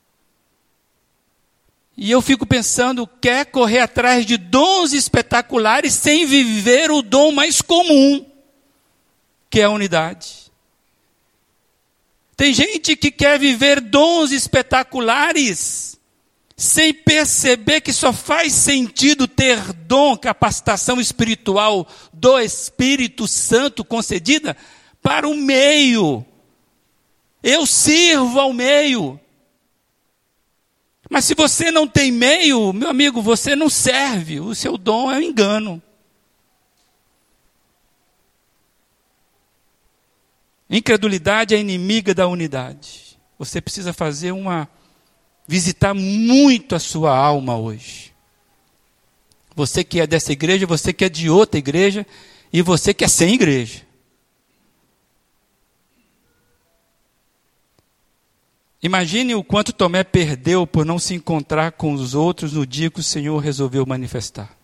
E 1.98 2.10
eu 2.10 2.22
fico 2.22 2.46
pensando, 2.46 3.06
quer 3.06 3.48
correr 3.48 3.80
atrás 3.80 4.26
de 4.26 4.38
dons 4.38 4.94
espetaculares 4.94 5.94
sem 5.94 6.26
viver 6.26 6.90
o 6.90 7.02
dom 7.02 7.34
mais 7.34 7.62
comum, 7.62 8.26
que 9.50 9.60
é 9.60 9.66
a 9.66 9.70
unidade. 9.70 10.50
Tem 12.38 12.54
gente 12.54 12.96
que 12.96 13.12
quer 13.12 13.38
viver 13.38 13.82
dons 13.82 14.32
espetaculares, 14.32 16.00
sem 16.56 16.94
perceber 16.94 17.82
que 17.82 17.92
só 17.92 18.14
faz 18.14 18.54
sentido 18.54 19.28
ter 19.28 19.60
dom, 19.74 20.16
capacitação 20.16 21.02
espiritual 21.02 21.86
do 22.14 22.40
Espírito 22.40 23.28
Santo 23.28 23.84
concedida 23.84 24.56
para 25.04 25.28
o 25.28 25.36
meio. 25.36 26.26
Eu 27.44 27.66
sirvo 27.66 28.40
ao 28.40 28.54
meio. 28.54 29.20
Mas 31.10 31.26
se 31.26 31.36
você 31.36 31.70
não 31.70 31.86
tem 31.86 32.12
meio, 32.12 32.74
meu 32.74 32.90
amigo, 32.90 33.22
você 33.22 33.56
não 33.56 33.70
serve. 33.70 34.40
O 34.40 34.56
seu 34.56 34.78
dom 34.78 35.12
é 35.12 35.18
um 35.18 35.22
engano. 35.22 35.82
Incredulidade 40.70 41.54
é 41.54 41.60
inimiga 41.60 42.16
da 42.16 42.28
unidade. 42.28 43.20
Você 43.38 43.62
precisa 43.62 43.94
fazer 43.94 44.32
uma 44.32 44.68
visitar 45.48 45.94
muito 45.94 46.74
a 46.74 46.80
sua 46.80 47.16
alma 47.16 47.58
hoje. 47.58 48.14
Você 49.56 49.84
que 49.84 50.00
é 50.00 50.08
dessa 50.08 50.32
igreja, 50.32 50.66
você 50.66 50.92
que 50.92 51.06
é 51.06 51.10
de 51.10 51.30
outra 51.30 51.60
igreja 51.60 52.08
e 52.52 52.62
você 52.62 52.94
que 52.94 53.04
é 53.04 53.08
sem 53.08 53.36
igreja. 53.36 53.82
Imagine 58.84 59.34
o 59.34 59.44
quanto 59.44 59.74
Tomé 59.74 60.04
perdeu 60.04 60.68
por 60.68 60.86
não 60.86 61.00
se 61.00 61.16
encontrar 61.16 61.72
com 61.72 61.94
os 61.94 62.14
outros 62.14 62.54
no 62.54 62.68
dia 62.68 62.92
que 62.92 63.00
o 63.00 63.04
Senhor 63.04 63.40
resolveu 63.40 63.86
manifestar. 63.86 64.56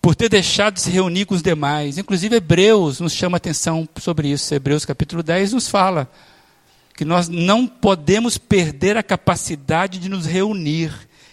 por 0.00 0.14
ter 0.14 0.28
deixado 0.28 0.74
de 0.74 0.80
se 0.80 0.90
reunir 0.90 1.26
com 1.26 1.34
os 1.34 1.42
demais. 1.42 1.98
Inclusive, 1.98 2.36
Hebreus 2.36 3.00
nos 3.00 3.12
chama 3.12 3.36
atenção 3.36 3.88
sobre 3.98 4.28
isso. 4.28 4.54
Hebreus 4.54 4.84
capítulo 4.84 5.22
10 5.22 5.52
nos 5.52 5.68
fala 5.68 6.10
que 6.96 7.04
nós 7.04 7.28
não 7.28 7.66
podemos 7.66 8.38
perder 8.38 8.96
a 8.96 9.02
capacidade 9.02 9.98
de 9.98 10.08
nos 10.08 10.24
reunir. 10.24 10.92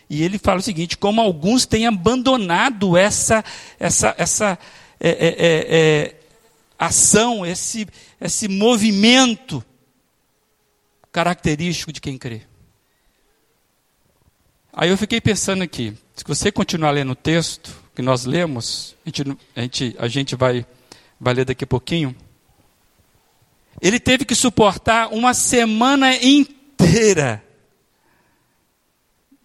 E 0.09 0.21
ele 0.21 0.37
fala 0.37 0.59
o 0.59 0.63
seguinte: 0.63 0.97
como 0.97 1.21
alguns 1.21 1.65
têm 1.65 1.87
abandonado 1.87 2.97
essa, 2.97 3.43
essa, 3.79 4.13
essa 4.17 4.59
é, 4.99 5.09
é, 5.09 5.27
é, 5.27 5.65
é 5.69 6.15
ação, 6.77 7.45
esse, 7.45 7.87
esse 8.19 8.47
movimento 8.47 9.63
característico 11.11 11.91
de 11.91 11.99
quem 11.99 12.17
crê. 12.17 12.41
Aí 14.71 14.89
eu 14.89 14.97
fiquei 14.97 15.19
pensando 15.19 15.63
aqui, 15.63 15.97
se 16.15 16.23
você 16.23 16.51
continuar 16.51 16.91
lendo 16.91 17.13
o 17.13 17.15
texto, 17.15 17.75
que 17.95 18.01
nós 18.03 18.25
lemos, 18.25 18.95
a 19.03 19.09
gente, 19.09 19.37
a 19.55 19.61
gente, 19.61 19.95
a 19.97 20.07
gente 20.07 20.35
vai, 20.35 20.63
vai 21.19 21.33
ler 21.33 21.45
daqui 21.45 21.63
a 21.63 21.67
pouquinho. 21.67 22.15
Ele 23.81 23.99
teve 23.99 24.23
que 24.23 24.35
suportar 24.35 25.11
uma 25.11 25.33
semana 25.33 26.15
inteira 26.15 27.43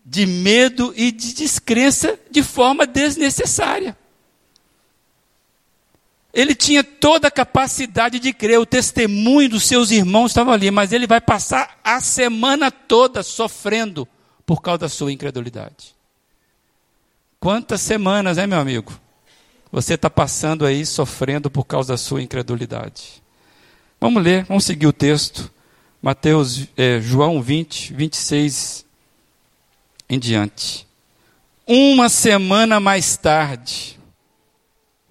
de 0.05 0.27
medo 0.27 0.93
e 0.95 1.11
de 1.11 1.33
descrença 1.33 2.19
de 2.31 2.43
forma 2.43 2.87
desnecessária. 2.87 3.97
Ele 6.33 6.55
tinha 6.55 6.83
toda 6.83 7.29
a 7.29 7.31
capacidade 7.31 8.19
de 8.19 8.33
crer, 8.33 8.59
o 8.59 8.65
testemunho 8.65 9.51
dos 9.51 9.65
seus 9.65 9.91
irmãos 9.91 10.31
estava 10.31 10.53
ali, 10.53 10.71
mas 10.71 10.93
ele 10.93 11.07
vai 11.07 11.21
passar 11.21 11.79
a 11.85 12.01
semana 12.01 12.71
toda 12.71 13.23
sofrendo 13.23 14.09
por 14.47 14.63
causa 14.63 14.79
da 14.79 14.89
sua 14.89 15.13
incredulidade. 15.13 15.95
Quantas 17.39 17.81
semanas, 17.81 18.37
né, 18.39 18.47
meu 18.47 18.59
amigo? 18.59 18.99
Você 19.71 19.95
está 19.95 20.09
passando 20.09 20.65
aí 20.65 20.87
sofrendo 20.87 21.51
por 21.51 21.65
causa 21.65 21.95
da 21.95 21.97
sua 21.97 22.23
incredulidade. 22.23 23.23
Vamos 24.01 24.23
ler, 24.23 24.45
vamos 24.45 24.65
seguir 24.65 24.87
o 24.87 24.93
texto. 24.93 25.51
Mateus, 26.01 26.67
é, 26.77 27.01
João 27.01 27.41
20, 27.41 27.93
26 27.95 28.85
em 30.09 30.19
diante. 30.19 30.87
Uma 31.67 32.09
semana 32.09 32.81
mais 32.81 33.17
tarde, 33.17 33.99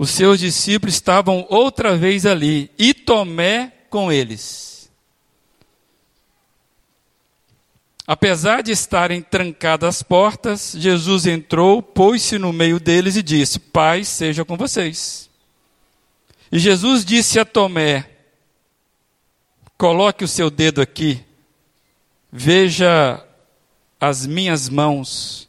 os 0.01 0.09
seus 0.09 0.39
discípulos 0.39 0.95
estavam 0.95 1.45
outra 1.47 1.95
vez 1.95 2.25
ali 2.25 2.71
e 2.75 2.91
Tomé 2.91 3.71
com 3.87 4.11
eles. 4.11 4.89
Apesar 8.07 8.63
de 8.63 8.71
estarem 8.71 9.21
trancadas 9.21 9.97
as 9.97 10.01
portas, 10.01 10.73
Jesus 10.75 11.27
entrou, 11.27 11.83
pôs-se 11.83 12.39
no 12.39 12.51
meio 12.51 12.79
deles 12.79 13.15
e 13.15 13.21
disse: 13.21 13.59
Pai 13.59 14.03
seja 14.03 14.43
com 14.43 14.57
vocês. 14.57 15.29
E 16.51 16.57
Jesus 16.57 17.05
disse 17.05 17.39
a 17.39 17.45
Tomé: 17.45 18.09
Coloque 19.77 20.23
o 20.23 20.27
seu 20.27 20.49
dedo 20.49 20.81
aqui, 20.81 21.23
veja 22.31 23.23
as 23.99 24.25
minhas 24.25 24.67
mãos, 24.67 25.47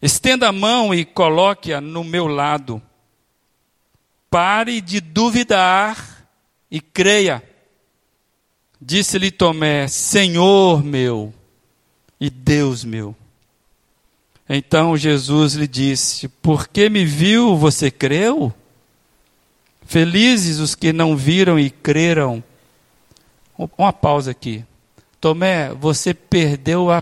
estenda 0.00 0.50
a 0.50 0.52
mão 0.52 0.94
e 0.94 1.04
coloque-a 1.04 1.80
no 1.80 2.04
meu 2.04 2.28
lado. 2.28 2.80
Pare 4.34 4.80
de 4.80 5.00
duvidar 5.00 6.26
e 6.68 6.80
creia. 6.80 7.40
Disse-lhe 8.80 9.30
Tomé: 9.30 9.86
Senhor 9.86 10.82
meu 10.82 11.32
e 12.20 12.28
Deus 12.28 12.82
meu. 12.82 13.14
Então 14.48 14.96
Jesus 14.96 15.54
lhe 15.54 15.68
disse: 15.68 16.26
Porque 16.26 16.90
me 16.90 17.04
viu, 17.04 17.56
você 17.56 17.92
creu? 17.92 18.52
Felizes 19.86 20.58
os 20.58 20.74
que 20.74 20.92
não 20.92 21.16
viram 21.16 21.56
e 21.56 21.70
creram. 21.70 22.42
Uma 23.78 23.92
pausa 23.92 24.32
aqui. 24.32 24.64
Tomé, 25.20 25.72
você 25.72 26.12
perdeu 26.12 26.90
a 26.90 27.00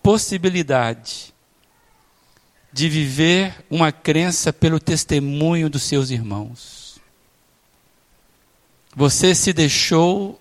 possibilidade 0.00 1.34
de 2.72 2.88
viver 2.88 3.64
uma 3.70 3.90
crença 3.90 4.52
pelo 4.52 4.78
testemunho 4.78 5.70
dos 5.70 5.82
seus 5.82 6.10
irmãos. 6.10 7.00
Você 8.94 9.34
se 9.34 9.52
deixou 9.52 10.40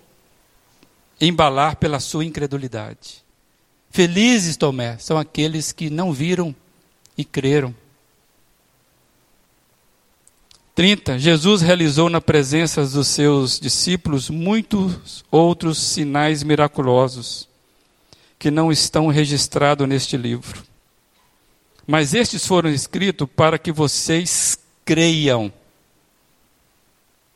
embalar 1.20 1.78
pela 1.78 2.00
sua 2.00 2.26
incredulidade. 2.26 3.24
Felizes, 3.90 4.58
Tomé, 4.58 4.98
são 4.98 5.18
aqueles 5.18 5.72
que 5.72 5.90
não 5.90 6.12
viram 6.12 6.56
e 7.18 7.24
creram. 7.24 7.74
30. 10.76 11.18
Jesus 11.18 11.62
realizou 11.62 12.08
na 12.08 12.22
presença 12.22 12.86
dos 12.86 13.08
seus 13.08 13.60
discípulos 13.60 14.30
muitos 14.30 15.26
outros 15.32 15.80
sinais 15.80 16.44
miraculosos 16.44 17.50
que 18.38 18.52
não 18.52 18.72
estão 18.72 19.08
registrados 19.08 19.88
neste 19.88 20.16
livro. 20.16 20.64
Mas 21.88 22.14
estes 22.14 22.46
foram 22.46 22.70
escritos 22.70 23.28
para 23.34 23.58
que 23.58 23.72
vocês 23.72 24.60
creiam 24.84 25.52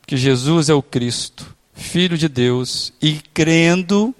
que 0.05 0.17
Jesus 0.17 0.67
é 0.67 0.73
o 0.73 0.83
Cristo, 0.83 1.55
Filho 1.73 2.17
de 2.17 2.27
Deus, 2.27 2.91
e 3.01 3.21
crendo, 3.33 4.13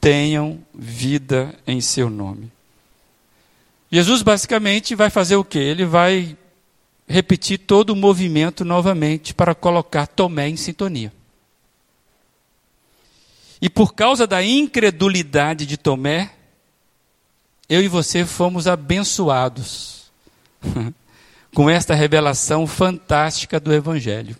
tenham 0.00 0.58
vida 0.74 1.54
em 1.66 1.82
seu 1.82 2.08
nome. 2.08 2.50
Jesus 3.90 4.22
basicamente 4.22 4.94
vai 4.94 5.10
fazer 5.10 5.36
o 5.36 5.44
que? 5.44 5.58
Ele 5.58 5.84
vai 5.84 6.34
repetir 7.06 7.58
todo 7.58 7.90
o 7.90 7.96
movimento 7.96 8.64
novamente 8.64 9.34
para 9.34 9.54
colocar 9.54 10.06
Tomé 10.06 10.48
em 10.48 10.56
sintonia. 10.56 11.12
E 13.60 13.68
por 13.68 13.94
causa 13.94 14.26
da 14.26 14.42
incredulidade 14.42 15.66
de 15.66 15.76
Tomé, 15.76 16.32
eu 17.68 17.82
e 17.82 17.88
você 17.88 18.24
fomos 18.24 18.66
abençoados 18.66 20.10
com 21.54 21.70
esta 21.70 21.94
revelação 21.94 22.66
fantástica 22.66 23.58
do 23.58 23.72
Evangelho. 23.72 24.36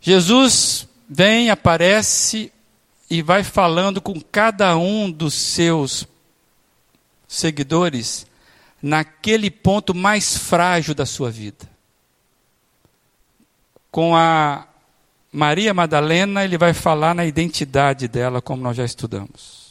Jesus 0.00 0.88
vem, 1.08 1.50
aparece 1.50 2.52
e 3.08 3.22
vai 3.22 3.44
falando 3.44 4.00
com 4.00 4.20
cada 4.20 4.76
um 4.76 5.10
dos 5.10 5.34
seus 5.34 6.06
seguidores 7.28 8.26
naquele 8.80 9.50
ponto 9.50 9.94
mais 9.94 10.36
frágil 10.36 10.94
da 10.94 11.06
sua 11.06 11.30
vida. 11.30 11.70
Com 13.90 14.16
a 14.16 14.66
Maria 15.30 15.72
Madalena, 15.72 16.42
ele 16.42 16.58
vai 16.58 16.72
falar 16.74 17.14
na 17.14 17.24
identidade 17.24 18.08
dela, 18.08 18.42
como 18.42 18.62
nós 18.62 18.76
já 18.76 18.84
estudamos. 18.84 19.61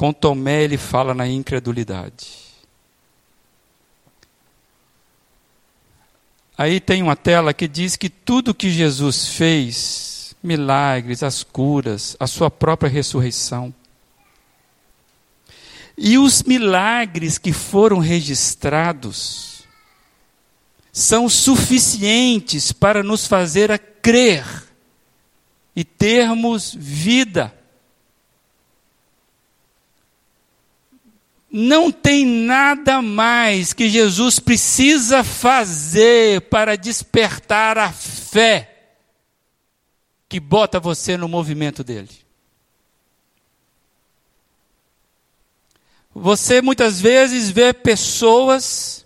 Com 0.00 0.14
Tomé, 0.14 0.62
ele 0.62 0.78
fala 0.78 1.12
na 1.12 1.28
incredulidade. 1.28 2.38
Aí 6.56 6.80
tem 6.80 7.02
uma 7.02 7.14
tela 7.14 7.52
que 7.52 7.68
diz 7.68 7.96
que 7.96 8.08
tudo 8.08 8.54
que 8.54 8.70
Jesus 8.70 9.28
fez 9.28 10.34
milagres, 10.42 11.22
as 11.22 11.42
curas, 11.42 12.16
a 12.18 12.26
sua 12.26 12.50
própria 12.50 12.88
ressurreição. 12.88 13.74
E 15.98 16.16
os 16.16 16.44
milagres 16.44 17.36
que 17.36 17.52
foram 17.52 17.98
registrados 17.98 19.64
são 20.90 21.28
suficientes 21.28 22.72
para 22.72 23.02
nos 23.02 23.26
fazer 23.26 23.70
a 23.70 23.76
crer 23.76 24.46
e 25.76 25.84
termos 25.84 26.74
vida. 26.74 27.59
Não 31.50 31.90
tem 31.90 32.24
nada 32.24 33.02
mais 33.02 33.72
que 33.72 33.88
Jesus 33.88 34.38
precisa 34.38 35.24
fazer 35.24 36.42
para 36.42 36.76
despertar 36.76 37.76
a 37.76 37.90
fé 37.90 38.70
que 40.28 40.38
bota 40.38 40.78
você 40.78 41.16
no 41.16 41.28
movimento 41.28 41.82
dele. 41.82 42.08
Você 46.14 46.62
muitas 46.62 47.00
vezes 47.00 47.50
vê 47.50 47.72
pessoas 47.72 49.04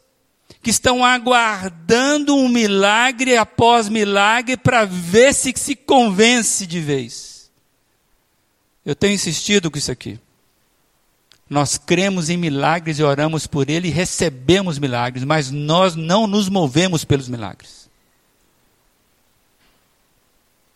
que 0.62 0.70
estão 0.70 1.04
aguardando 1.04 2.34
um 2.36 2.48
milagre 2.48 3.36
após 3.36 3.88
milagre 3.88 4.56
para 4.56 4.84
ver 4.84 5.34
se 5.34 5.52
se 5.56 5.74
convence 5.74 6.66
de 6.66 6.80
vez. 6.80 7.50
Eu 8.84 8.94
tenho 8.94 9.14
insistido 9.14 9.70
com 9.70 9.78
isso 9.78 9.92
aqui. 9.92 10.18
Nós 11.48 11.76
cremos 11.76 12.30
em 12.30 12.36
milagres 12.36 12.98
e 12.98 13.02
oramos 13.02 13.46
por 13.46 13.68
ele 13.68 13.88
e 13.88 13.90
recebemos 13.90 14.78
milagres, 14.78 15.24
mas 15.24 15.50
nós 15.50 15.94
não 15.94 16.26
nos 16.26 16.48
movemos 16.48 17.04
pelos 17.04 17.28
milagres. 17.28 17.88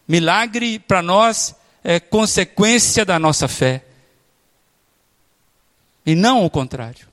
Milagre 0.06 0.78
para 0.78 1.02
nós 1.02 1.54
é 1.82 1.98
consequência 1.98 3.04
da 3.04 3.18
nossa 3.18 3.48
fé. 3.48 3.84
E 6.04 6.14
não 6.14 6.44
o 6.44 6.50
contrário. 6.50 7.08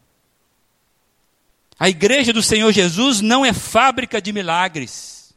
A 1.77 1.89
igreja 1.89 2.31
do 2.31 2.41
Senhor 2.41 2.71
Jesus 2.71 3.19
não 3.19 3.45
é 3.45 3.51
fábrica 3.51 4.21
de 4.21 4.31
milagres. 4.31 5.33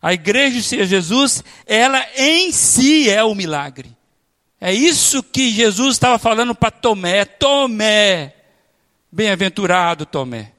A 0.00 0.12
igreja 0.12 0.58
do 0.58 0.62
Senhor 0.62 0.86
Jesus, 0.86 1.42
ela 1.66 2.04
em 2.16 2.52
si 2.52 3.08
é 3.10 3.22
o 3.22 3.34
milagre. 3.34 3.96
É 4.64 4.72
isso 4.72 5.24
que 5.24 5.50
Jesus 5.50 5.96
estava 5.96 6.20
falando 6.20 6.54
para 6.54 6.70
Tomé. 6.70 7.24
Tomé, 7.24 8.32
bem-aventurado 9.10 10.06
Tomé, 10.06 10.52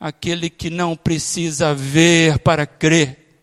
aquele 0.00 0.48
que 0.48 0.70
não 0.70 0.96
precisa 0.96 1.74
ver 1.74 2.38
para 2.38 2.66
crer. 2.66 3.42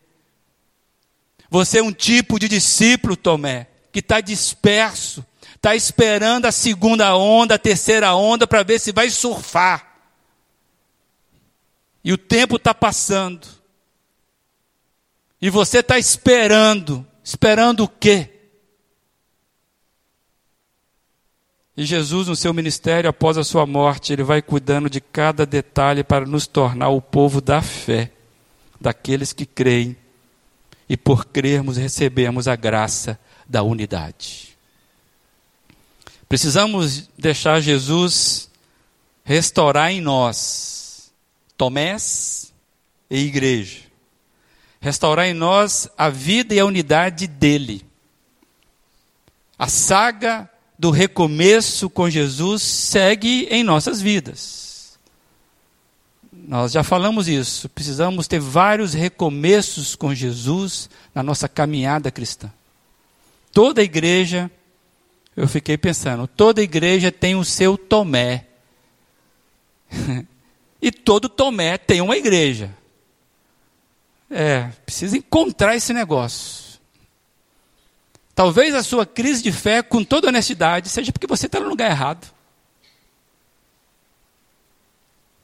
Você 1.47 1.77
é 1.77 1.83
um 1.83 1.93
tipo 1.93 2.39
de 2.39 2.47
discípulo, 2.47 3.15
Tomé, 3.15 3.67
que 3.91 3.99
está 3.99 4.19
disperso, 4.19 5.23
está 5.55 5.75
esperando 5.75 6.47
a 6.47 6.51
segunda 6.51 7.15
onda, 7.15 7.53
a 7.53 7.59
terceira 7.59 8.15
onda, 8.15 8.47
para 8.47 8.63
ver 8.63 8.79
se 8.79 8.91
vai 8.91 9.11
surfar. 9.11 9.95
E 12.03 12.11
o 12.11 12.17
tempo 12.17 12.55
está 12.55 12.73
passando. 12.73 13.47
E 15.39 15.51
você 15.51 15.81
está 15.81 15.99
esperando. 15.99 17.05
Esperando 17.23 17.83
o 17.83 17.87
quê? 17.87 18.40
E 21.81 21.85
Jesus, 21.85 22.27
no 22.27 22.35
seu 22.35 22.53
ministério, 22.53 23.09
após 23.09 23.39
a 23.39 23.43
sua 23.43 23.65
morte, 23.65 24.13
ele 24.13 24.21
vai 24.21 24.39
cuidando 24.39 24.87
de 24.87 25.01
cada 25.01 25.47
detalhe 25.47 26.03
para 26.03 26.27
nos 26.27 26.45
tornar 26.45 26.89
o 26.89 27.01
povo 27.01 27.41
da 27.41 27.59
fé, 27.59 28.11
daqueles 28.79 29.33
que 29.33 29.47
creem. 29.47 29.97
E 30.87 30.95
por 30.95 31.25
crermos, 31.25 31.77
recebemos 31.77 32.47
a 32.47 32.55
graça 32.55 33.19
da 33.49 33.63
unidade. 33.63 34.55
Precisamos 36.29 37.09
deixar 37.17 37.59
Jesus 37.59 38.47
restaurar 39.23 39.91
em 39.91 40.01
nós 40.01 41.11
Tomés 41.57 42.53
e 43.09 43.25
igreja. 43.25 43.79
Restaurar 44.79 45.25
em 45.25 45.33
nós 45.33 45.89
a 45.97 46.09
vida 46.09 46.53
e 46.53 46.59
a 46.59 46.65
unidade 46.65 47.25
dele. 47.25 47.83
A 49.57 49.67
saga 49.67 50.47
do 50.81 50.89
recomeço 50.89 51.91
com 51.91 52.09
Jesus 52.09 52.63
segue 52.63 53.47
em 53.51 53.63
nossas 53.63 54.01
vidas. 54.01 54.97
Nós 56.33 56.71
já 56.71 56.83
falamos 56.83 57.27
isso. 57.27 57.69
Precisamos 57.69 58.27
ter 58.27 58.39
vários 58.39 58.95
recomeços 58.95 59.95
com 59.95 60.11
Jesus 60.11 60.89
na 61.13 61.21
nossa 61.21 61.47
caminhada 61.47 62.09
cristã. 62.09 62.51
Toda 63.53 63.83
igreja, 63.83 64.49
eu 65.37 65.47
fiquei 65.47 65.77
pensando, 65.77 66.25
toda 66.25 66.63
igreja 66.63 67.11
tem 67.11 67.35
o 67.35 67.45
seu 67.45 67.77
Tomé. 67.77 68.47
e 70.81 70.91
todo 70.91 71.29
Tomé 71.29 71.77
tem 71.77 72.01
uma 72.01 72.17
igreja. 72.17 72.75
É, 74.31 74.71
precisa 74.83 75.15
encontrar 75.15 75.75
esse 75.75 75.93
negócio. 75.93 76.70
Talvez 78.33 78.73
a 78.73 78.83
sua 78.83 79.05
crise 79.05 79.43
de 79.43 79.51
fé, 79.51 79.81
com 79.81 80.03
toda 80.03 80.29
honestidade, 80.29 80.89
seja 80.89 81.11
porque 81.11 81.27
você 81.27 81.45
está 81.45 81.59
no 81.59 81.69
lugar 81.69 81.91
errado. 81.91 82.31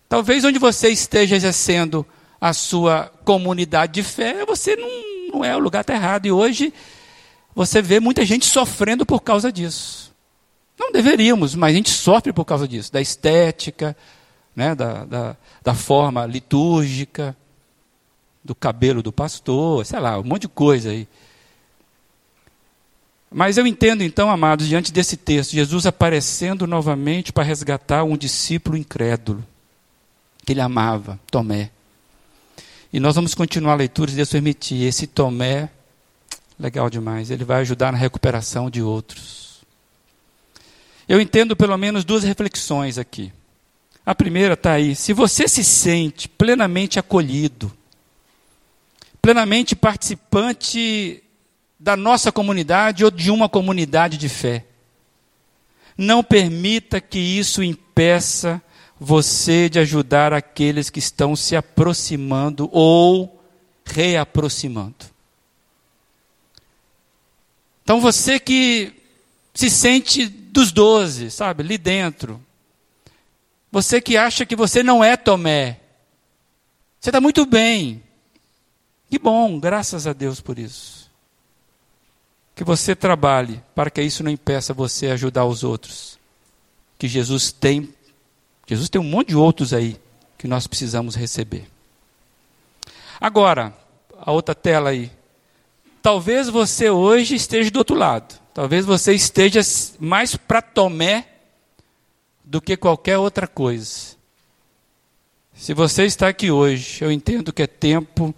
Talvez 0.08 0.46
onde 0.46 0.58
você 0.58 0.90
esteja 0.90 1.36
exercendo 1.36 2.06
a 2.40 2.54
sua 2.54 3.12
comunidade 3.26 3.94
de 3.94 4.04
fé, 4.04 4.46
você 4.46 4.76
não, 4.76 5.34
não 5.34 5.46
é 5.46 5.56
o 5.56 5.60
lugar 5.60 5.82
está 5.82 5.94
errado. 5.94 6.26
E 6.28 6.32
hoje 6.32 6.74
você 7.54 7.82
vê 7.82 8.00
muita 8.00 8.24
gente 8.24 8.46
sofrendo 8.46 9.06
por 9.06 9.22
causa 9.22 9.52
disso. 9.52 10.14
Não 10.80 10.92
deveríamos, 10.92 11.56
mas 11.56 11.74
a 11.74 11.76
gente 11.76 11.90
sofre 11.90 12.32
por 12.32 12.46
causa 12.46 12.68
disso, 12.68 12.94
da 12.94 13.02
estética, 13.02 13.98
né, 14.56 14.76
da, 14.76 15.06
da, 15.06 15.38
da 15.64 15.74
forma 15.74 16.26
litúrgica, 16.26 17.36
do 18.44 18.56
cabelo 18.56 19.04
do 19.04 19.12
pastor, 19.12 19.86
sei 19.86 20.00
lá, 20.00 20.20
um 20.20 20.24
monte 20.24 20.44
de 20.44 20.48
coisa 20.48 20.92
aí. 20.92 21.08
Mas 23.30 23.58
eu 23.58 23.68
entendo 23.68 24.04
então, 24.04 24.30
amados, 24.30 24.68
diante 24.68 24.92
desse 24.92 25.18
texto, 25.18 25.52
Jesus 25.52 25.86
aparecendo 25.86 26.66
novamente 26.66 27.34
para 27.34 27.44
resgatar 27.44 28.04
um 28.04 28.16
discípulo 28.16 28.78
incrédulo, 28.78 29.44
que 30.46 30.54
ele 30.54 30.62
amava, 30.62 31.20
Tomé. 31.30 31.72
E 32.92 33.00
nós 33.00 33.16
vamos 33.16 33.36
continuar 33.36 33.74
a 33.74 33.78
leitura, 33.78 34.10
se 34.10 34.16
Deus 34.16 34.30
permitir. 34.30 34.84
Esse 34.84 35.06
Tomé, 35.06 35.70
legal 36.58 36.90
demais, 36.90 37.30
ele 37.30 37.44
vai 37.44 37.62
ajudar 37.62 37.92
na 37.92 37.98
recuperação 37.98 38.70
de 38.70 38.82
outros. 38.82 39.62
Eu 41.08 41.20
entendo 41.20 41.56
pelo 41.56 41.78
menos 41.78 42.06
duas 42.06 42.24
reflexões 42.24 42.98
aqui. 42.98 43.32
A 44.06 44.16
primeira 44.16 44.54
está 44.54 44.72
aí. 44.72 44.96
Se 44.96 45.12
você 45.12 45.50
se 45.50 45.66
sente 45.66 46.30
plenamente 46.30 46.98
acolhido, 46.98 47.72
plenamente 49.22 49.76
participante 49.76 51.22
da 51.80 51.96
nossa 51.96 52.32
comunidade 52.32 53.06
ou 53.06 53.12
de 53.12 53.30
uma 53.30 53.48
comunidade 53.48 54.18
de 54.18 54.28
fé. 54.28 54.66
Não 55.98 56.24
permita 56.24 57.00
que 57.00 57.20
isso 57.20 57.64
impeça 57.64 58.62
você 59.00 59.70
de 59.70 59.80
ajudar 59.80 60.34
aqueles 60.34 60.90
que 60.90 61.00
estão 61.00 61.36
se 61.36 61.56
aproximando 61.56 62.70
ou 62.72 63.42
reaproximando. 63.86 65.06
Então 67.84 68.02
você 68.02 68.40
que 68.40 68.94
se 69.54 69.70
sente 69.70 70.28
dos 70.28 70.72
doze, 70.72 71.32
sabe, 71.32 71.64
ali 71.64 71.78
dentro. 71.78 72.44
Você 73.72 74.02
que 74.02 74.18
acha 74.18 74.46
que 74.46 74.56
você 74.56 74.84
não 74.84 75.04
é 75.04 75.16
Tomé. 75.16 75.80
Você 77.00 77.10
está 77.10 77.22
muito 77.22 77.46
bem. 77.46 78.04
Que 79.10 79.18
bom, 79.18 79.60
graças 79.60 80.06
a 80.06 80.14
Deus 80.14 80.42
por 80.42 80.60
isso 80.60 81.07
que 82.58 82.64
você 82.64 82.96
trabalhe 82.96 83.62
para 83.76 83.92
que 83.92 84.02
isso 84.02 84.24
não 84.24 84.32
impeça 84.32 84.74
você 84.74 85.10
a 85.10 85.14
ajudar 85.14 85.46
os 85.46 85.64
outros. 85.64 86.18
Que 86.98 87.08
Jesus 87.08 87.52
tem, 87.52 87.94
Jesus 88.66 88.90
tem 88.90 89.00
um 89.00 89.04
monte 89.04 89.28
de 89.28 89.36
outros 89.36 89.76
aí 89.76 89.96
que 90.40 90.48
nós 90.48 90.66
precisamos 90.66 91.14
receber. 91.14 91.68
Agora, 93.22 93.78
a 94.20 94.32
outra 94.32 94.56
tela 94.56 94.90
aí. 94.90 95.12
Talvez 96.02 96.50
você 96.50 96.90
hoje 96.90 97.36
esteja 97.36 97.70
do 97.70 97.78
outro 97.78 97.96
lado. 97.96 98.40
Talvez 98.56 98.86
você 98.86 99.14
esteja 99.14 99.62
mais 100.00 100.36
para 100.36 100.60
Tomé 100.60 101.28
do 102.44 102.60
que 102.60 102.76
qualquer 102.76 103.20
outra 103.20 103.46
coisa. 103.48 104.18
Se 105.54 105.76
você 105.76 106.06
está 106.06 106.30
aqui 106.30 106.50
hoje, 106.50 107.04
eu 107.04 107.12
entendo 107.12 107.54
que 107.54 107.62
é 107.62 107.68
tempo 107.68 108.34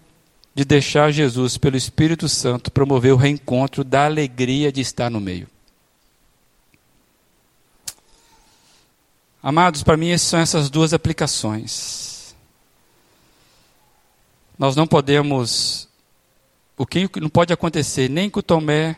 de 0.59 0.65
deixar 0.65 1.09
Jesus, 1.09 1.57
pelo 1.57 1.77
Espírito 1.77 2.27
Santo, 2.27 2.69
promover 2.69 3.13
o 3.13 3.15
reencontro 3.15 3.81
da 3.81 4.03
alegria 4.03 4.73
de 4.73 4.81
estar 4.81 5.09
no 5.09 5.21
meio. 5.21 5.47
Amados, 9.41 9.83
para 9.83 9.95
mim, 9.95 10.17
são 10.17 10.37
essas 10.37 10.69
duas 10.69 10.93
aplicações. 10.93 12.35
Nós 14.57 14.75
não 14.75 14.85
podemos. 14.85 15.87
O 16.77 16.85
que 16.85 17.09
não 17.21 17.29
pode 17.29 17.53
acontecer 17.53 18.09
nem 18.09 18.29
com 18.29 18.41
o 18.41 18.43
Tomé, 18.43 18.97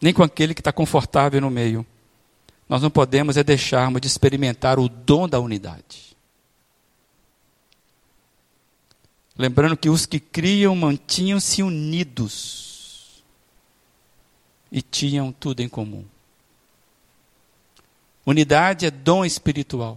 nem 0.00 0.14
com 0.14 0.22
aquele 0.22 0.54
que 0.54 0.60
está 0.60 0.72
confortável 0.72 1.40
no 1.40 1.50
meio. 1.50 1.84
Nós 2.68 2.80
não 2.80 2.90
podemos 2.90 3.36
é 3.36 3.42
deixarmos 3.42 4.00
de 4.00 4.06
experimentar 4.06 4.78
o 4.78 4.88
dom 4.88 5.28
da 5.28 5.40
unidade. 5.40 6.07
Lembrando 9.38 9.76
que 9.76 9.88
os 9.88 10.04
que 10.04 10.18
criam 10.18 10.74
mantinham-se 10.74 11.62
unidos 11.62 13.22
e 14.70 14.82
tinham 14.82 15.30
tudo 15.30 15.60
em 15.60 15.68
comum. 15.68 16.04
Unidade 18.26 18.84
é 18.84 18.90
dom 18.90 19.24
espiritual. 19.24 19.96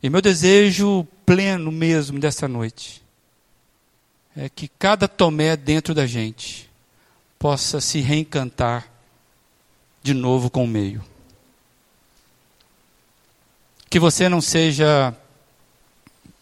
E 0.00 0.08
meu 0.08 0.22
desejo 0.22 1.06
pleno 1.26 1.72
mesmo 1.72 2.20
dessa 2.20 2.46
noite 2.46 3.02
é 4.36 4.48
que 4.48 4.68
cada 4.68 5.08
Tomé 5.08 5.56
dentro 5.56 5.92
da 5.92 6.06
gente 6.06 6.70
possa 7.38 7.80
se 7.80 8.00
reencantar 8.00 8.88
de 10.02 10.14
novo 10.14 10.48
com 10.48 10.64
o 10.64 10.68
meio. 10.68 11.04
Que 13.90 13.98
você 13.98 14.28
não 14.28 14.40
seja 14.40 15.14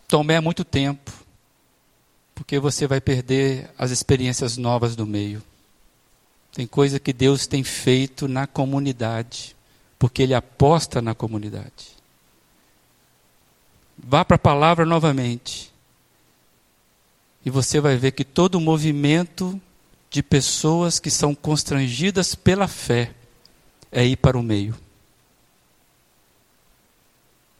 Tomé 0.09 0.37
há 0.37 0.43
muito 0.43 0.65
tempo, 0.65 1.13
porque 2.35 2.59
você 2.59 2.87
vai 2.87 2.99
perder 2.99 3.71
as 3.77 3.91
experiências 3.91 4.57
novas 4.57 4.97
do 4.97 5.07
meio. 5.07 5.43
Tem 6.53 6.67
coisa 6.67 6.99
que 6.99 7.13
Deus 7.13 7.47
tem 7.47 7.63
feito 7.63 8.27
na 8.27 8.47
comunidade, 8.47 9.55
porque 9.99 10.23
Ele 10.23 10.33
aposta 10.33 11.03
na 11.03 11.15
comunidade. 11.15 11.99
Vá 13.99 14.25
para 14.25 14.37
a 14.37 14.39
palavra 14.39 14.87
novamente. 14.87 15.71
E 17.45 17.51
você 17.51 17.79
vai 17.79 17.97
ver 17.97 18.13
que 18.13 18.25
todo 18.25 18.55
o 18.55 18.61
movimento 18.61 19.61
de 20.11 20.23
pessoas 20.23 20.99
que 20.99 21.11
são 21.11 21.35
constrangidas 21.35 22.35
pela 22.35 22.67
fé 22.67 23.13
é 23.93 24.07
ir 24.07 24.17
para 24.17 24.39
o 24.39 24.43
meio. 24.43 24.75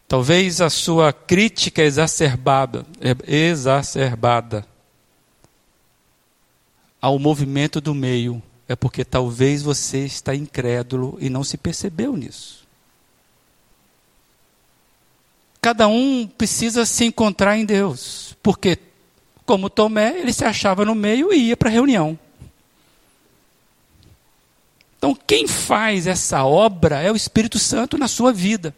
Talvez 0.09 0.63
a 0.63 0.71
sua 0.71 1.13
crítica 1.13 1.83
exacerbada, 1.83 2.87
exacerbada 3.27 4.67
ao 6.99 7.19
movimento 7.19 7.79
do 7.79 7.95
meio 7.95 8.43
é 8.67 8.75
porque 8.75 9.05
talvez 9.05 9.63
você 9.63 10.07
está 10.07 10.35
incrédulo 10.35 11.19
e 11.21 11.29
não 11.29 11.45
se 11.45 11.59
percebeu 11.59 12.17
nisso. 12.17 12.67
Cada 15.61 15.87
um 15.89 16.27
precisa 16.27 16.87
se 16.87 17.05
encontrar 17.05 17.59
em 17.59 17.67
Deus, 17.67 18.35
porque 18.43 18.79
como 19.45 19.69
Tomé, 19.69 20.19
ele 20.21 20.33
se 20.33 20.45
achava 20.45 20.87
no 20.87 20.95
meio 20.95 21.33
e 21.33 21.49
ia 21.49 21.57
para 21.57 21.69
a 21.69 21.73
reunião. 21.73 22.19
Então, 24.97 25.15
quem 25.15 25.47
faz 25.47 26.07
essa 26.07 26.45
obra 26.45 27.03
é 27.03 27.13
o 27.13 27.17
Espírito 27.17 27.59
Santo 27.59 27.97
na 27.99 28.09
sua 28.09 28.33
vida. 28.33 28.75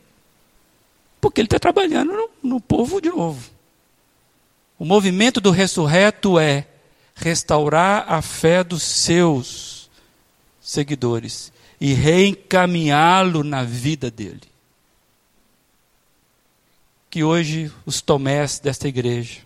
Porque 1.21 1.41
ele 1.41 1.47
está 1.47 1.59
trabalhando 1.59 2.13
no, 2.13 2.31
no 2.43 2.61
povo 2.61 3.01
de 3.01 3.11
novo. 3.11 3.51
O 4.79 4.85
movimento 4.85 5.41
do 5.41 5.51
ressurreto 5.51 6.39
é 6.39 6.67
restaurar 7.15 8.11
a 8.11 8.23
fé 8.23 8.65
dos 8.65 8.83
seus 8.83 9.91
seguidores 10.61 11.53
e 11.81 11.93
reencaminhá-lo 11.93 13.45
na 13.45 13.63
vida 13.63 14.11
dele. 14.11 14.41
Que 17.11 17.23
hoje 17.23 17.71
os 17.85 18.01
tomés 18.01 18.59
desta 18.59 18.89
igreja 18.89 19.41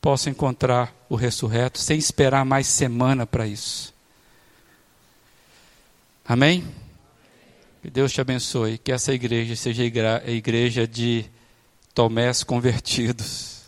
possam 0.00 0.30
encontrar 0.30 0.94
o 1.08 1.16
ressurreto 1.16 1.78
sem 1.78 1.98
esperar 1.98 2.44
mais 2.44 2.66
semana 2.66 3.26
para 3.26 3.46
isso. 3.46 3.94
Amém? 6.24 6.64
Que 7.84 7.90
Deus 7.90 8.14
te 8.14 8.18
abençoe. 8.18 8.78
Que 8.78 8.92
essa 8.92 9.12
igreja 9.12 9.54
seja 9.54 9.82
a 9.82 10.30
igreja 10.30 10.88
de 10.88 11.26
Tomés 11.92 12.42
convertidos. 12.42 13.60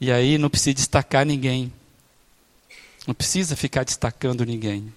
E 0.00 0.10
aí 0.10 0.38
não 0.38 0.48
precisa 0.48 0.72
destacar 0.72 1.26
ninguém. 1.26 1.70
Não 3.06 3.14
precisa 3.14 3.54
ficar 3.54 3.84
destacando 3.84 4.42
ninguém. 4.46 4.90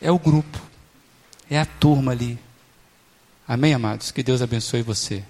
É 0.00 0.10
o 0.10 0.18
grupo. 0.18 0.58
É 1.50 1.58
a 1.58 1.66
turma 1.66 2.12
ali. 2.12 2.38
Amém, 3.46 3.74
amados? 3.74 4.10
Que 4.10 4.22
Deus 4.22 4.40
abençoe 4.40 4.80
você. 4.80 5.22